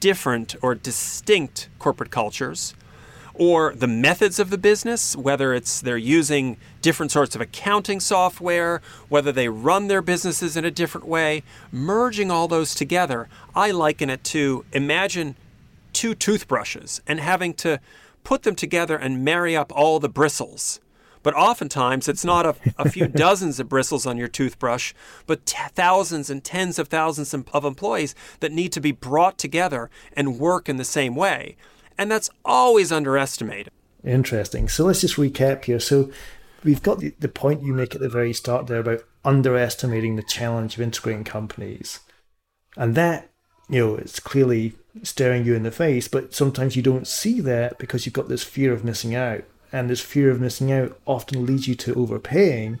different 0.00 0.54
or 0.62 0.74
distinct 0.74 1.68
corporate 1.78 2.10
cultures 2.10 2.74
or 3.38 3.72
the 3.72 3.86
methods 3.86 4.40
of 4.40 4.50
the 4.50 4.58
business, 4.58 5.14
whether 5.14 5.54
it's 5.54 5.80
they're 5.80 5.96
using 5.96 6.56
different 6.82 7.12
sorts 7.12 7.36
of 7.36 7.40
accounting 7.40 8.00
software, 8.00 8.82
whether 9.08 9.30
they 9.30 9.48
run 9.48 9.86
their 9.86 10.02
businesses 10.02 10.56
in 10.56 10.64
a 10.64 10.70
different 10.72 11.06
way, 11.06 11.44
merging 11.70 12.32
all 12.32 12.48
those 12.48 12.74
together, 12.74 13.28
I 13.54 13.70
liken 13.70 14.10
it 14.10 14.24
to 14.24 14.64
imagine 14.72 15.36
two 15.92 16.16
toothbrushes 16.16 17.00
and 17.06 17.20
having 17.20 17.54
to 17.54 17.80
put 18.28 18.42
them 18.42 18.54
together 18.54 18.94
and 18.94 19.24
marry 19.24 19.56
up 19.56 19.72
all 19.74 19.98
the 19.98 20.08
bristles. 20.08 20.80
But 21.22 21.32
oftentimes, 21.32 22.08
it's 22.08 22.26
not 22.26 22.44
a, 22.44 22.54
a 22.76 22.90
few 22.90 23.08
dozens 23.26 23.58
of 23.58 23.70
bristles 23.70 24.04
on 24.04 24.18
your 24.18 24.28
toothbrush, 24.28 24.92
but 25.26 25.46
t- 25.46 25.56
thousands 25.74 26.28
and 26.28 26.44
tens 26.44 26.78
of 26.78 26.88
thousands 26.88 27.32
of 27.32 27.64
employees 27.64 28.14
that 28.40 28.52
need 28.52 28.70
to 28.72 28.82
be 28.82 28.92
brought 28.92 29.38
together 29.38 29.88
and 30.12 30.38
work 30.38 30.68
in 30.68 30.76
the 30.76 30.84
same 30.84 31.14
way. 31.14 31.56
And 31.96 32.10
that's 32.10 32.28
always 32.44 32.92
underestimated. 32.92 33.72
Interesting. 34.04 34.68
So 34.68 34.84
let's 34.84 35.00
just 35.00 35.16
recap 35.16 35.64
here. 35.64 35.80
So 35.80 36.10
we've 36.64 36.82
got 36.82 36.98
the, 36.98 37.14
the 37.18 37.28
point 37.30 37.62
you 37.62 37.72
make 37.72 37.94
at 37.94 38.02
the 38.02 38.10
very 38.10 38.34
start 38.34 38.66
there 38.66 38.80
about 38.80 39.04
underestimating 39.24 40.16
the 40.16 40.22
challenge 40.22 40.74
of 40.74 40.82
integrating 40.82 41.24
companies. 41.24 42.00
And 42.76 42.94
that, 42.94 43.30
you 43.68 43.84
know, 43.84 43.94
it's 43.96 44.20
clearly 44.20 44.74
staring 45.02 45.44
you 45.44 45.54
in 45.54 45.62
the 45.62 45.70
face, 45.70 46.08
but 46.08 46.34
sometimes 46.34 46.76
you 46.76 46.82
don't 46.82 47.06
see 47.06 47.40
that 47.40 47.78
because 47.78 48.06
you've 48.06 48.14
got 48.14 48.28
this 48.28 48.44
fear 48.44 48.72
of 48.72 48.84
missing 48.84 49.14
out. 49.14 49.44
And 49.70 49.90
this 49.90 50.00
fear 50.00 50.30
of 50.30 50.40
missing 50.40 50.72
out 50.72 50.98
often 51.06 51.44
leads 51.44 51.68
you 51.68 51.74
to 51.76 51.94
overpaying. 51.94 52.80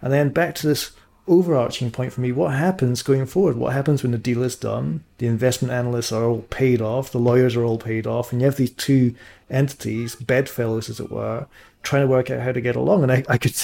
And 0.00 0.12
then 0.12 0.30
back 0.30 0.54
to 0.56 0.66
this 0.66 0.92
overarching 1.28 1.90
point 1.90 2.12
for 2.12 2.20
me 2.20 2.32
what 2.32 2.52
happens 2.52 3.02
going 3.02 3.26
forward? 3.26 3.56
What 3.56 3.72
happens 3.72 4.02
when 4.02 4.12
the 4.12 4.18
deal 4.18 4.42
is 4.42 4.56
done? 4.56 5.04
The 5.18 5.26
investment 5.26 5.72
analysts 5.72 6.10
are 6.10 6.24
all 6.24 6.42
paid 6.42 6.80
off, 6.80 7.12
the 7.12 7.18
lawyers 7.18 7.54
are 7.54 7.64
all 7.64 7.78
paid 7.78 8.06
off, 8.06 8.32
and 8.32 8.40
you 8.40 8.46
have 8.46 8.56
these 8.56 8.72
two 8.72 9.14
entities, 9.50 10.16
bedfellows 10.16 10.90
as 10.90 10.98
it 10.98 11.10
were, 11.10 11.46
trying 11.82 12.02
to 12.02 12.08
work 12.08 12.30
out 12.30 12.40
how 12.40 12.52
to 12.52 12.60
get 12.60 12.76
along. 12.76 13.02
And 13.02 13.12
I, 13.12 13.24
I 13.28 13.38
could 13.38 13.54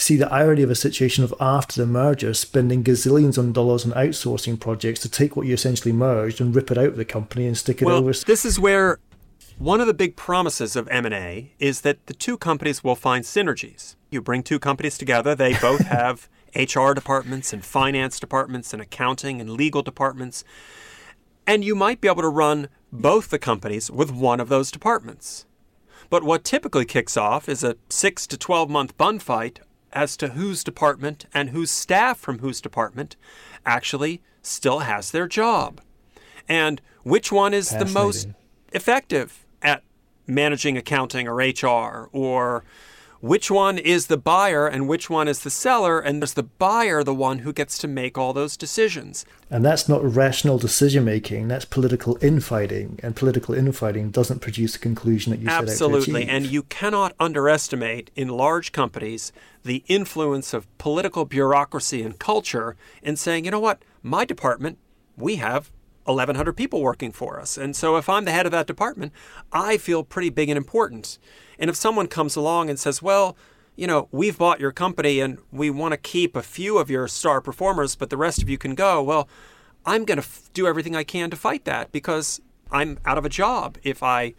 see 0.00 0.16
the 0.16 0.32
irony 0.32 0.62
of 0.62 0.70
a 0.70 0.74
situation 0.74 1.22
of 1.24 1.34
after 1.40 1.80
the 1.80 1.86
merger 1.86 2.32
spending 2.32 2.82
gazillions 2.82 3.38
on 3.38 3.52
dollars 3.52 3.84
on 3.84 3.92
outsourcing 3.92 4.58
projects 4.58 5.00
to 5.00 5.08
take 5.08 5.36
what 5.36 5.46
you 5.46 5.54
essentially 5.54 5.92
merged 5.92 6.40
and 6.40 6.54
rip 6.54 6.70
it 6.70 6.78
out 6.78 6.86
of 6.86 6.96
the 6.96 7.04
company 7.04 7.46
and 7.46 7.56
stick 7.56 7.82
it 7.82 7.84
well, 7.84 7.98
over. 7.98 8.12
This 8.12 8.44
is 8.44 8.58
where 8.58 8.98
one 9.58 9.80
of 9.80 9.86
the 9.86 9.94
big 9.94 10.16
promises 10.16 10.74
of 10.74 10.88
M&A 10.88 11.52
is 11.58 11.82
that 11.82 12.06
the 12.06 12.14
two 12.14 12.38
companies 12.38 12.82
will 12.82 12.96
find 12.96 13.24
synergies. 13.24 13.94
You 14.10 14.22
bring 14.22 14.42
two 14.42 14.58
companies 14.58 14.96
together, 14.96 15.34
they 15.34 15.54
both 15.58 15.80
have 15.86 16.28
HR 16.56 16.92
departments 16.92 17.52
and 17.52 17.64
finance 17.64 18.18
departments 18.18 18.72
and 18.72 18.80
accounting 18.80 19.40
and 19.40 19.50
legal 19.50 19.82
departments. 19.82 20.44
And 21.46 21.62
you 21.62 21.74
might 21.74 22.00
be 22.00 22.08
able 22.08 22.22
to 22.22 22.28
run 22.28 22.68
both 22.90 23.28
the 23.28 23.38
companies 23.38 23.90
with 23.90 24.10
one 24.10 24.40
of 24.40 24.48
those 24.48 24.70
departments. 24.70 25.44
But 26.08 26.24
what 26.24 26.42
typically 26.42 26.86
kicks 26.86 27.16
off 27.16 27.48
is 27.48 27.62
a 27.62 27.76
6 27.88 28.26
to 28.28 28.36
12 28.38 28.70
month 28.70 28.96
bun 28.96 29.18
fight 29.18 29.60
as 29.92 30.16
to 30.18 30.28
whose 30.28 30.64
department 30.64 31.26
and 31.34 31.50
whose 31.50 31.70
staff 31.70 32.18
from 32.18 32.38
whose 32.38 32.60
department 32.60 33.16
actually 33.66 34.22
still 34.42 34.80
has 34.80 35.10
their 35.10 35.26
job. 35.26 35.80
And 36.48 36.80
which 37.02 37.30
one 37.30 37.54
is 37.54 37.70
the 37.70 37.84
most 37.84 38.28
effective 38.72 39.44
at 39.62 39.82
managing 40.26 40.76
accounting 40.76 41.28
or 41.28 41.36
HR 41.36 42.08
or 42.12 42.64
which 43.20 43.50
one 43.50 43.76
is 43.78 44.06
the 44.06 44.16
buyer 44.16 44.66
and 44.66 44.88
which 44.88 45.10
one 45.10 45.28
is 45.28 45.40
the 45.40 45.50
seller, 45.50 46.00
and 46.00 46.22
there's 46.22 46.34
the 46.34 46.42
buyer 46.42 47.04
the 47.04 47.14
one 47.14 47.40
who 47.40 47.52
gets 47.52 47.76
to 47.78 47.88
make 47.88 48.16
all 48.16 48.32
those 48.32 48.56
decisions. 48.56 49.26
And 49.50 49.64
that's 49.64 49.88
not 49.88 50.02
rational 50.02 50.58
decision 50.58 51.04
making, 51.04 51.48
that's 51.48 51.64
political 51.64 52.18
infighting, 52.22 52.98
and 53.02 53.14
political 53.14 53.54
infighting 53.54 54.10
doesn't 54.10 54.40
produce 54.40 54.72
the 54.72 54.78
conclusion 54.78 55.32
that 55.32 55.40
you 55.40 55.48
Absolutely. 55.48 55.74
set 55.74 55.84
out 55.84 55.88
to 55.90 55.96
Absolutely, 55.96 56.28
and 56.28 56.46
you 56.46 56.62
cannot 56.64 57.14
underestimate 57.20 58.10
in 58.16 58.28
large 58.28 58.72
companies 58.72 59.32
the 59.64 59.84
influence 59.86 60.54
of 60.54 60.66
political 60.78 61.24
bureaucracy 61.26 62.02
and 62.02 62.18
culture 62.18 62.76
in 63.02 63.16
saying, 63.16 63.44
you 63.44 63.50
know 63.50 63.60
what, 63.60 63.82
my 64.02 64.24
department, 64.24 64.78
we 65.16 65.36
have 65.36 65.70
1,100 66.16 66.52
people 66.52 66.80
working 66.80 67.12
for 67.12 67.40
us. 67.40 67.56
And 67.56 67.74
so 67.74 67.96
if 67.96 68.08
I'm 68.08 68.24
the 68.24 68.32
head 68.32 68.46
of 68.46 68.52
that 68.52 68.66
department, 68.66 69.12
I 69.52 69.76
feel 69.76 70.04
pretty 70.04 70.30
big 70.30 70.48
and 70.48 70.56
important. 70.56 71.18
And 71.58 71.68
if 71.70 71.76
someone 71.76 72.06
comes 72.06 72.36
along 72.36 72.70
and 72.70 72.78
says, 72.78 73.02
well, 73.02 73.36
you 73.76 73.86
know, 73.86 74.08
we've 74.12 74.38
bought 74.38 74.60
your 74.60 74.72
company 74.72 75.20
and 75.20 75.38
we 75.50 75.70
want 75.70 75.92
to 75.92 75.98
keep 75.98 76.36
a 76.36 76.42
few 76.42 76.78
of 76.78 76.90
your 76.90 77.08
star 77.08 77.40
performers, 77.40 77.96
but 77.96 78.10
the 78.10 78.16
rest 78.16 78.42
of 78.42 78.48
you 78.48 78.58
can 78.58 78.74
go, 78.74 79.02
well, 79.02 79.28
I'm 79.86 80.04
going 80.04 80.18
to 80.18 80.24
f- 80.24 80.50
do 80.52 80.66
everything 80.66 80.94
I 80.94 81.04
can 81.04 81.30
to 81.30 81.36
fight 81.36 81.64
that 81.64 81.90
because 81.90 82.40
I'm 82.70 82.98
out 83.04 83.18
of 83.18 83.24
a 83.24 83.30
job 83.30 83.78
if 83.82 84.02
I 84.02 84.34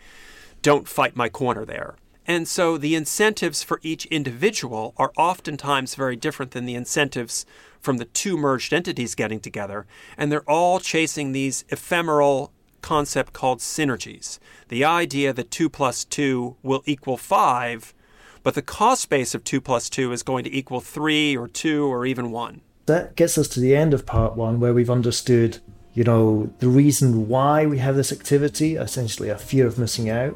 don't 0.61 0.87
fight 0.87 1.15
my 1.15 1.29
corner 1.29 1.65
there. 1.65 1.95
And 2.27 2.47
so 2.47 2.77
the 2.77 2.95
incentives 2.95 3.63
for 3.63 3.79
each 3.81 4.05
individual 4.07 4.93
are 4.97 5.11
oftentimes 5.17 5.95
very 5.95 6.15
different 6.15 6.51
than 6.51 6.65
the 6.65 6.75
incentives 6.75 7.45
from 7.81 7.97
the 7.97 8.05
two 8.05 8.37
merged 8.37 8.71
entities 8.71 9.15
getting 9.15 9.39
together. 9.39 9.85
And 10.17 10.31
they're 10.31 10.49
all 10.49 10.79
chasing 10.79 11.31
these 11.31 11.65
ephemeral 11.69 12.53
concept 12.81 13.33
called 13.33 13.59
synergies. 13.59 14.39
The 14.69 14.85
idea 14.85 15.33
that 15.33 15.51
2 15.51 15.69
plus 15.69 16.05
2 16.05 16.57
will 16.63 16.83
equal 16.85 17.17
5, 17.17 17.93
but 18.43 18.55
the 18.55 18.61
cost 18.61 19.09
base 19.09 19.35
of 19.35 19.43
2 19.43 19.61
plus 19.61 19.89
2 19.89 20.11
is 20.11 20.23
going 20.23 20.43
to 20.43 20.55
equal 20.55 20.81
3 20.81 21.37
or 21.37 21.47
2 21.47 21.85
or 21.85 22.05
even 22.05 22.31
1. 22.31 22.61
That 22.87 23.15
gets 23.15 23.37
us 23.37 23.47
to 23.49 23.59
the 23.59 23.75
end 23.75 23.93
of 23.93 24.05
part 24.05 24.35
one, 24.35 24.59
where 24.59 24.73
we've 24.73 24.89
understood, 24.89 25.59
you 25.93 26.03
know, 26.03 26.51
the 26.59 26.67
reason 26.67 27.27
why 27.27 27.65
we 27.65 27.77
have 27.77 27.95
this 27.95 28.11
activity, 28.11 28.75
essentially 28.75 29.29
a 29.29 29.37
fear 29.37 29.67
of 29.67 29.77
missing 29.77 30.09
out. 30.09 30.35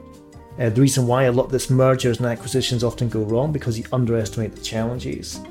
Uh, 0.60 0.70
the 0.70 0.80
reason 0.80 1.06
why 1.06 1.24
a 1.24 1.32
lot 1.32 1.48
of 1.48 1.52
this 1.52 1.70
mergers 1.70 2.18
and 2.18 2.28
acquisitions 2.28 2.84
often 2.84 3.10
go 3.10 3.24
wrong 3.24 3.52
because 3.52 3.78
you 3.78 3.84
underestimate 3.92 4.56
the 4.56 4.62
challenges 4.62 5.42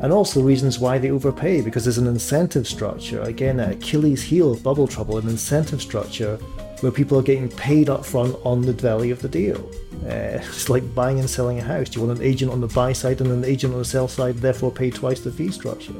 and 0.00 0.12
also 0.12 0.42
reasons 0.42 0.78
why 0.78 0.98
they 0.98 1.10
overpay 1.10 1.60
because 1.60 1.84
there's 1.84 1.98
an 1.98 2.06
incentive 2.06 2.66
structure. 2.66 3.20
Again, 3.22 3.60
Achilles' 3.60 4.22
heel 4.22 4.52
of 4.52 4.62
bubble 4.62 4.88
trouble, 4.88 5.18
an 5.18 5.28
incentive 5.28 5.82
structure 5.82 6.36
where 6.80 6.90
people 6.90 7.18
are 7.18 7.22
getting 7.22 7.50
paid 7.50 7.90
up 7.90 8.04
front 8.04 8.34
on 8.44 8.62
the 8.62 8.72
value 8.72 9.12
of 9.12 9.20
the 9.20 9.28
deal. 9.28 9.58
Uh, 10.04 10.40
it's 10.40 10.70
like 10.70 10.94
buying 10.94 11.18
and 11.18 11.28
selling 11.28 11.58
a 11.58 11.62
house. 11.62 11.94
You 11.94 12.02
want 12.02 12.18
an 12.18 12.24
agent 12.24 12.50
on 12.50 12.60
the 12.60 12.68
buy 12.68 12.92
side 12.92 13.20
and 13.20 13.30
an 13.30 13.44
agent 13.44 13.74
on 13.74 13.78
the 13.78 13.84
sell 13.84 14.08
side, 14.08 14.36
therefore 14.36 14.70
pay 14.70 14.90
twice 14.90 15.20
the 15.20 15.30
fee 15.30 15.50
structure. 15.50 15.94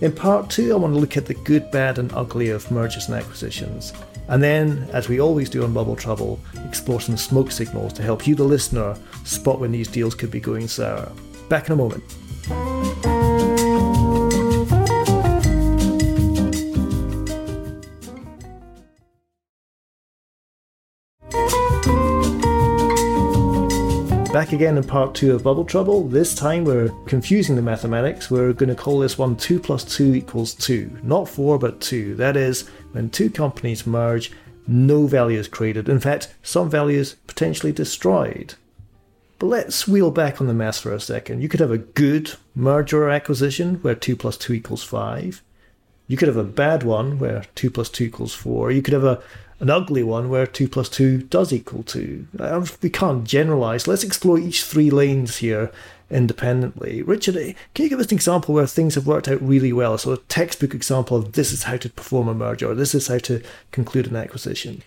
In 0.00 0.12
part 0.12 0.48
two, 0.48 0.72
I 0.72 0.76
want 0.76 0.94
to 0.94 1.00
look 1.00 1.16
at 1.16 1.26
the 1.26 1.34
good, 1.34 1.70
bad, 1.70 1.98
and 1.98 2.10
ugly 2.14 2.48
of 2.48 2.70
mergers 2.70 3.08
and 3.08 3.16
acquisitions. 3.16 3.92
And 4.28 4.42
then, 4.42 4.88
as 4.92 5.08
we 5.08 5.20
always 5.20 5.50
do 5.50 5.64
on 5.64 5.74
Bubble 5.74 5.96
Trouble, 5.96 6.40
explore 6.64 7.00
some 7.00 7.16
smoke 7.16 7.50
signals 7.50 7.92
to 7.94 8.02
help 8.02 8.26
you, 8.26 8.34
the 8.34 8.44
listener, 8.44 8.96
spot 9.24 9.58
when 9.58 9.72
these 9.72 9.88
deals 9.88 10.14
could 10.14 10.30
be 10.30 10.40
going 10.40 10.68
sour. 10.68 11.10
Back 11.48 11.66
in 11.66 11.72
a 11.72 11.76
moment. 11.76 12.04
Back 24.32 24.52
again 24.52 24.78
in 24.78 24.84
part 24.84 25.16
two 25.16 25.34
of 25.34 25.42
Bubble 25.42 25.64
Trouble. 25.64 26.06
This 26.06 26.36
time 26.36 26.64
we're 26.64 26.90
confusing 27.06 27.56
the 27.56 27.62
mathematics. 27.62 28.30
We're 28.30 28.52
going 28.52 28.68
to 28.68 28.76
call 28.76 29.00
this 29.00 29.18
one 29.18 29.34
2 29.36 29.58
plus 29.58 29.82
2 29.82 30.14
equals 30.14 30.54
2. 30.54 31.00
Not 31.02 31.28
4, 31.28 31.58
but 31.58 31.80
2. 31.80 32.14
That 32.14 32.36
is, 32.36 32.68
when 32.92 33.10
two 33.10 33.28
companies 33.28 33.88
merge, 33.88 34.30
no 34.68 35.08
value 35.08 35.38
is 35.38 35.48
created. 35.48 35.88
In 35.88 35.98
fact, 35.98 36.32
some 36.44 36.70
value 36.70 37.00
is 37.00 37.14
potentially 37.26 37.72
destroyed. 37.72 38.54
But 39.40 39.46
let's 39.46 39.88
wheel 39.88 40.10
back 40.10 40.38
on 40.38 40.48
the 40.48 40.54
math 40.54 40.80
for 40.80 40.92
a 40.92 41.00
second. 41.00 41.40
You 41.40 41.48
could 41.48 41.60
have 41.60 41.70
a 41.70 41.78
good 41.78 42.34
merger 42.54 43.04
or 43.04 43.10
acquisition 43.10 43.76
where 43.76 43.94
2 43.94 44.14
plus 44.14 44.36
2 44.36 44.52
equals 44.52 44.84
5. 44.84 45.42
You 46.08 46.16
could 46.18 46.28
have 46.28 46.36
a 46.36 46.44
bad 46.44 46.82
one 46.82 47.18
where 47.18 47.44
2 47.54 47.70
plus 47.70 47.88
2 47.88 48.04
equals 48.04 48.34
4. 48.34 48.70
You 48.70 48.82
could 48.82 48.92
have 48.92 49.04
a, 49.04 49.22
an 49.58 49.70
ugly 49.70 50.02
one 50.02 50.28
where 50.28 50.46
2 50.46 50.68
plus 50.68 50.90
2 50.90 51.22
does 51.22 51.54
equal 51.54 51.82
2. 51.84 52.26
We 52.82 52.90
can't 52.90 53.24
generalize. 53.24 53.88
Let's 53.88 54.04
explore 54.04 54.38
each 54.38 54.62
three 54.62 54.90
lanes 54.90 55.38
here 55.38 55.72
independently. 56.10 57.00
Richard, 57.00 57.38
eh, 57.38 57.54
can 57.72 57.84
you 57.84 57.88
give 57.88 58.00
us 58.00 58.08
an 58.08 58.16
example 58.16 58.54
where 58.54 58.66
things 58.66 58.94
have 58.94 59.06
worked 59.06 59.26
out 59.26 59.40
really 59.40 59.72
well? 59.72 59.96
So, 59.96 60.12
a 60.12 60.18
textbook 60.18 60.74
example 60.74 61.16
of 61.16 61.32
this 61.32 61.50
is 61.50 61.62
how 61.62 61.78
to 61.78 61.88
perform 61.88 62.28
a 62.28 62.34
merger, 62.34 62.70
or 62.70 62.74
this 62.74 62.94
is 62.94 63.06
how 63.06 63.18
to 63.18 63.42
conclude 63.70 64.08
an 64.08 64.16
acquisition. 64.16 64.82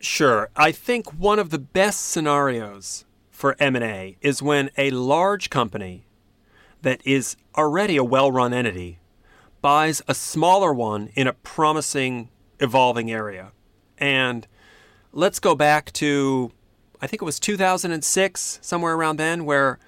Sure. 0.00 0.48
I 0.56 0.72
think 0.72 1.12
one 1.12 1.38
of 1.38 1.50
the 1.50 1.58
best 1.58 2.06
scenarios 2.06 3.04
for 3.38 3.54
M&A 3.60 4.16
is 4.20 4.42
when 4.42 4.68
a 4.76 4.90
large 4.90 5.48
company 5.48 6.04
that 6.82 7.00
is 7.04 7.36
already 7.56 7.96
a 7.96 8.02
well-run 8.02 8.52
entity 8.52 8.98
buys 9.62 10.02
a 10.08 10.14
smaller 10.14 10.74
one 10.74 11.10
in 11.14 11.28
a 11.28 11.32
promising 11.32 12.30
evolving 12.58 13.12
area. 13.12 13.52
And 13.96 14.44
let's 15.12 15.38
go 15.38 15.54
back 15.54 15.92
to 15.92 16.50
I 17.00 17.06
think 17.06 17.22
it 17.22 17.24
was 17.24 17.38
2006 17.38 18.58
somewhere 18.60 18.94
around 18.94 19.18
then 19.18 19.44
where 19.44 19.78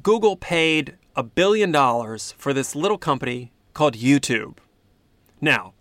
Google 0.00 0.36
paid 0.36 0.96
a 1.16 1.24
billion 1.24 1.72
dollars 1.72 2.32
for 2.38 2.52
this 2.52 2.76
little 2.76 2.96
company 2.96 3.50
called 3.74 3.94
YouTube. 3.94 4.58
Now, 5.40 5.74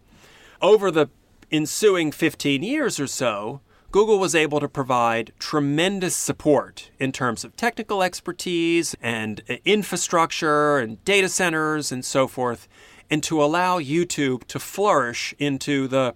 over 0.63 0.89
the 0.89 1.09
ensuing 1.51 2.11
15 2.11 2.63
years 2.63 2.99
or 2.99 3.05
so, 3.05 3.61
Google 3.89 4.19
was 4.19 4.35
able 4.35 4.59
to 4.59 4.67
provide 4.67 5.31
tremendous 5.39 6.13
support 6.13 6.91
in 6.99 7.13
terms 7.13 7.45
of 7.45 7.55
technical 7.55 8.03
expertise 8.03 8.95
and 9.01 9.41
uh, 9.49 9.55
infrastructure 9.63 10.77
and 10.77 11.03
data 11.05 11.29
centers 11.29 11.89
and 11.89 12.03
so 12.03 12.27
forth, 12.27 12.67
and 13.09 13.23
to 13.23 13.41
allow 13.41 13.79
YouTube 13.79 14.43
to 14.45 14.59
flourish 14.59 15.33
into 15.39 15.87
the 15.87 16.13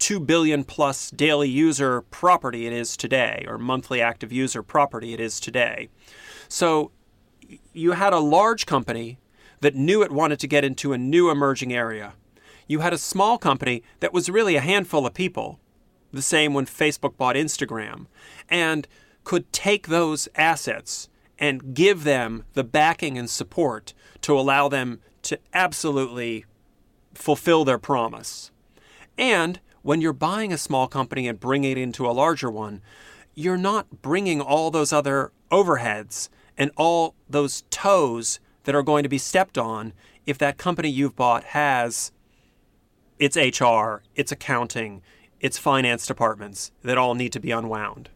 2 0.00 0.18
billion 0.18 0.64
plus 0.64 1.12
daily 1.12 1.48
user 1.48 2.00
property 2.00 2.66
it 2.66 2.72
is 2.72 2.96
today, 2.96 3.44
or 3.46 3.56
monthly 3.56 4.00
active 4.00 4.32
user 4.32 4.62
property 4.62 5.14
it 5.14 5.20
is 5.20 5.38
today. 5.38 5.88
So 6.48 6.90
you 7.72 7.92
had 7.92 8.12
a 8.12 8.18
large 8.18 8.66
company 8.66 9.18
that 9.60 9.76
knew 9.76 10.02
it 10.02 10.10
wanted 10.10 10.40
to 10.40 10.48
get 10.48 10.64
into 10.64 10.92
a 10.92 10.98
new 10.98 11.30
emerging 11.30 11.72
area. 11.72 12.14
You 12.66 12.80
had 12.80 12.92
a 12.92 12.98
small 12.98 13.38
company 13.38 13.84
that 14.00 14.12
was 14.12 14.28
really 14.28 14.56
a 14.56 14.60
handful 14.60 15.06
of 15.06 15.14
people 15.14 15.60
the 16.12 16.22
same 16.22 16.54
when 16.54 16.66
Facebook 16.66 17.16
bought 17.16 17.36
Instagram, 17.36 18.06
and 18.48 18.86
could 19.24 19.52
take 19.52 19.88
those 19.88 20.28
assets 20.34 21.08
and 21.38 21.74
give 21.74 22.04
them 22.04 22.44
the 22.54 22.64
backing 22.64 23.16
and 23.16 23.30
support 23.30 23.94
to 24.20 24.38
allow 24.38 24.68
them 24.68 25.00
to 25.22 25.38
absolutely 25.54 26.44
fulfill 27.14 27.64
their 27.64 27.78
promise. 27.78 28.50
And 29.16 29.60
when 29.82 30.00
you're 30.00 30.12
buying 30.12 30.52
a 30.52 30.58
small 30.58 30.86
company 30.86 31.26
and 31.26 31.40
bringing 31.40 31.72
it 31.72 31.78
into 31.78 32.06
a 32.06 32.12
larger 32.12 32.50
one, 32.50 32.82
you're 33.34 33.56
not 33.56 34.02
bringing 34.02 34.40
all 34.40 34.70
those 34.70 34.92
other 34.92 35.32
overheads 35.50 36.28
and 36.58 36.70
all 36.76 37.14
those 37.28 37.62
toes 37.70 38.40
that 38.64 38.74
are 38.74 38.82
going 38.82 39.02
to 39.02 39.08
be 39.08 39.18
stepped 39.18 39.56
on 39.56 39.92
if 40.26 40.36
that 40.38 40.58
company 40.58 40.88
you've 40.88 41.16
bought 41.16 41.44
has 41.44 42.12
its 43.18 43.36
HR, 43.36 44.02
its 44.14 44.32
accounting, 44.32 45.02
its 45.40 45.58
finance 45.58 46.06
departments 46.06 46.70
that 46.82 46.98
all 46.98 47.14
need 47.14 47.32
to 47.32 47.40
be 47.40 47.50
unwound. 47.50 48.08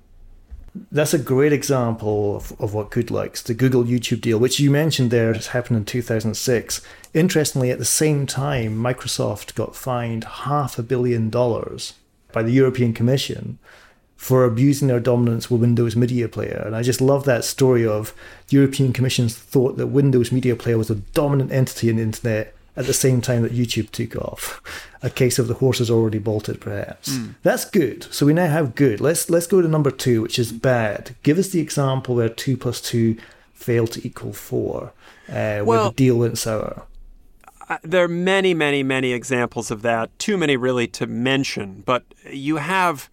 That's 0.91 1.15
a 1.15 1.19
great 1.19 1.53
example 1.53 2.37
of, 2.37 2.61
of 2.61 2.75
what 2.75 2.91
good 2.91 3.11
likes. 3.11 3.43
The 3.43 3.55
Google 3.55 3.85
YouTube 3.85 4.21
deal, 4.21 4.39
which 4.39 4.59
you 4.59 4.71
mentioned 4.71 5.11
there, 5.11 5.33
has 5.33 5.49
happened 5.49 5.77
in 5.77 5.85
2006. 5.85 6.81
Interestingly, 7.13 7.71
at 7.71 7.79
the 7.79 7.85
same 7.85 8.27
time, 8.27 8.77
Microsoft 8.77 9.55
got 9.55 9.77
fined 9.77 10.25
half 10.25 10.79
a 10.79 10.83
billion 10.83 11.31
dollars 11.31 11.95
by 12.33 12.43
the 12.43 12.51
European 12.51 12.93
Commission 12.93 13.59
for 14.17 14.45
abusing 14.45 14.89
their 14.89 15.01
dominance 15.01 15.51
with 15.51 15.61
Windows 15.61 15.95
Media 15.95 16.29
Player. 16.29 16.63
And 16.65 16.75
I 16.75 16.83
just 16.83 17.01
love 17.01 17.25
that 17.25 17.45
story 17.45 17.87
of 17.87 18.13
the 18.49 18.57
European 18.57 18.93
Commission's 18.93 19.37
thought 19.37 19.77
that 19.77 19.89
Windows 19.89 20.33
Media 20.33 20.57
Player 20.57 20.79
was 20.79 20.91
a 20.91 20.97
dominant 20.97 21.53
entity 21.53 21.89
in 21.89 21.97
the 21.97 22.03
internet 22.03 22.54
at 22.77 22.87
the 22.87 22.93
same 22.93 23.21
time 23.21 23.43
that 23.43 23.53
YouTube 23.53 23.91
took 23.91 24.17
off. 24.17 24.61
A 25.03 25.11
case 25.11 25.39
of 25.39 25.49
the 25.49 25.55
horse 25.55 25.81
is 25.81 25.91
already 25.91 26.19
bolted, 26.19 26.61
perhaps. 26.61 27.11
Mm. 27.11 27.35
That's 27.43 27.65
good. 27.65 28.05
So 28.13 28.27
we 28.27 28.33
now 28.33 28.49
have 28.49 28.75
good. 28.75 29.01
Let's 29.01 29.31
let's 29.31 29.47
go 29.47 29.61
to 29.61 29.69
number 29.69 29.91
two, 29.91 30.23
which 30.23 30.39
is 30.39 30.53
bad. 30.53 31.15
Give 31.23 31.39
us 31.39 31.51
the 31.51 31.61
example 31.61 32.15
where 32.15 32.29
two 32.29 32.57
plus 32.57 32.81
two 32.81 33.17
failed 33.53 33.93
to 33.93 34.07
equal 34.07 34.33
four, 34.33 34.93
uh, 35.29 35.33
well, 35.33 35.65
where 35.65 35.85
the 35.85 35.93
deal 35.93 36.19
went 36.19 36.39
sour. 36.39 36.85
Uh, 37.69 37.79
there 37.83 38.05
are 38.05 38.09
many, 38.09 38.53
many, 38.53 38.83
many 38.83 39.13
examples 39.13 39.71
of 39.71 39.83
that. 39.83 40.17
Too 40.19 40.37
many 40.37 40.57
really 40.57 40.87
to 40.89 41.07
mention, 41.07 41.83
but 41.87 42.05
you 42.31 42.57
have 42.57 43.09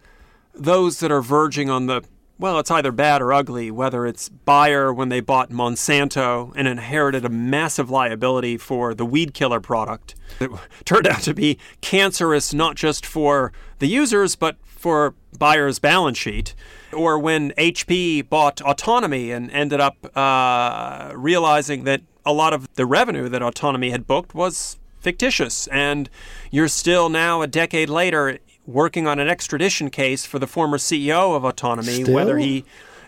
those 0.54 1.00
that 1.00 1.10
are 1.10 1.22
verging 1.22 1.70
on 1.70 1.86
the 1.86 2.02
well, 2.42 2.58
it's 2.58 2.72
either 2.72 2.90
bad 2.90 3.22
or 3.22 3.32
ugly, 3.32 3.70
whether 3.70 4.04
it's 4.04 4.28
Bayer 4.28 4.92
when 4.92 5.10
they 5.10 5.20
bought 5.20 5.50
Monsanto 5.50 6.52
and 6.56 6.66
inherited 6.66 7.24
a 7.24 7.28
massive 7.28 7.88
liability 7.88 8.56
for 8.56 8.94
the 8.94 9.06
weed 9.06 9.32
killer 9.32 9.60
product 9.60 10.16
that 10.40 10.50
turned 10.84 11.06
out 11.06 11.22
to 11.22 11.34
be 11.34 11.56
cancerous 11.82 12.52
not 12.52 12.74
just 12.74 13.06
for 13.06 13.52
the 13.78 13.86
users, 13.86 14.34
but 14.34 14.56
for 14.64 15.14
Bayer's 15.38 15.78
balance 15.78 16.18
sheet. 16.18 16.56
Or 16.92 17.16
when 17.16 17.52
HP 17.52 18.28
bought 18.28 18.60
Autonomy 18.60 19.30
and 19.30 19.48
ended 19.52 19.78
up 19.78 20.04
uh, 20.16 21.12
realizing 21.14 21.84
that 21.84 22.00
a 22.26 22.32
lot 22.32 22.52
of 22.52 22.66
the 22.74 22.86
revenue 22.86 23.28
that 23.28 23.40
Autonomy 23.40 23.90
had 23.90 24.04
booked 24.08 24.34
was 24.34 24.78
fictitious. 24.98 25.68
And 25.68 26.10
you're 26.50 26.66
still 26.66 27.08
now, 27.08 27.40
a 27.40 27.46
decade 27.46 27.88
later, 27.88 28.38
working 28.66 29.06
on 29.06 29.18
an 29.18 29.28
extradition 29.28 29.90
case 29.90 30.24
for 30.24 30.38
the 30.38 30.46
former 30.46 30.78
CEO 30.78 31.34
of 31.36 31.44
Autonomy, 31.44 32.02
Still? 32.02 32.14
whether 32.14 32.38
he 32.38 32.64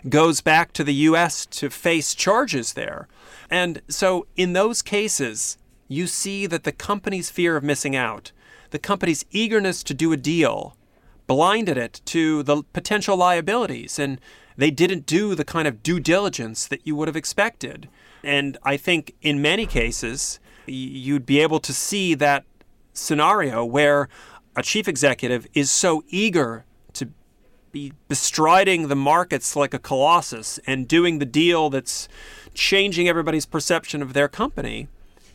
goes 0.09 0.41
back 0.41 0.73
to 0.73 0.83
the 0.83 0.93
U.S. 0.93 1.45
to 1.47 1.69
face 1.69 2.13
charges 2.13 2.73
there. 2.73 3.07
And 3.49 3.81
so, 3.87 4.27
in 4.35 4.53
those 4.53 4.81
cases, 4.81 5.57
you 5.87 6.07
see 6.07 6.45
that 6.47 6.63
the 6.63 6.71
company's 6.71 7.29
fear 7.29 7.55
of 7.55 7.63
missing 7.63 7.95
out, 7.95 8.31
the 8.71 8.79
company's 8.79 9.25
eagerness 9.31 9.83
to 9.83 9.93
do 9.93 10.11
a 10.11 10.17
deal, 10.17 10.75
blinded 11.27 11.77
it 11.77 12.01
to 12.05 12.43
the 12.43 12.63
potential 12.73 13.17
liabilities. 13.17 13.97
And 13.99 14.19
they 14.57 14.71
didn't 14.71 15.05
do 15.05 15.35
the 15.35 15.45
kind 15.45 15.67
of 15.67 15.83
due 15.83 15.99
diligence 15.99 16.67
that 16.67 16.85
you 16.85 16.95
would 16.95 17.07
have 17.07 17.15
expected. 17.15 17.89
And 18.23 18.57
I 18.63 18.77
think 18.77 19.13
in 19.21 19.41
many 19.41 19.65
cases, 19.65 20.39
you'd 20.65 21.25
be 21.25 21.39
able 21.41 21.59
to 21.59 21.73
see 21.73 22.15
that 22.15 22.45
scenario 22.93 23.63
where 23.63 24.07
a 24.55 24.63
chief 24.63 24.87
executive 24.87 25.47
is 25.53 25.69
so 25.69 26.03
eager 26.07 26.65
to 26.93 27.09
be 27.71 27.93
bestriding 28.07 28.87
the 28.87 28.95
markets 28.95 29.55
like 29.55 29.73
a 29.73 29.79
colossus 29.79 30.59
and 30.65 30.87
doing 30.87 31.19
the 31.19 31.25
deal 31.25 31.69
that's 31.69 32.07
changing 32.53 33.07
everybody's 33.07 33.45
perception 33.45 34.01
of 34.01 34.13
their 34.13 34.27
company, 34.27 34.87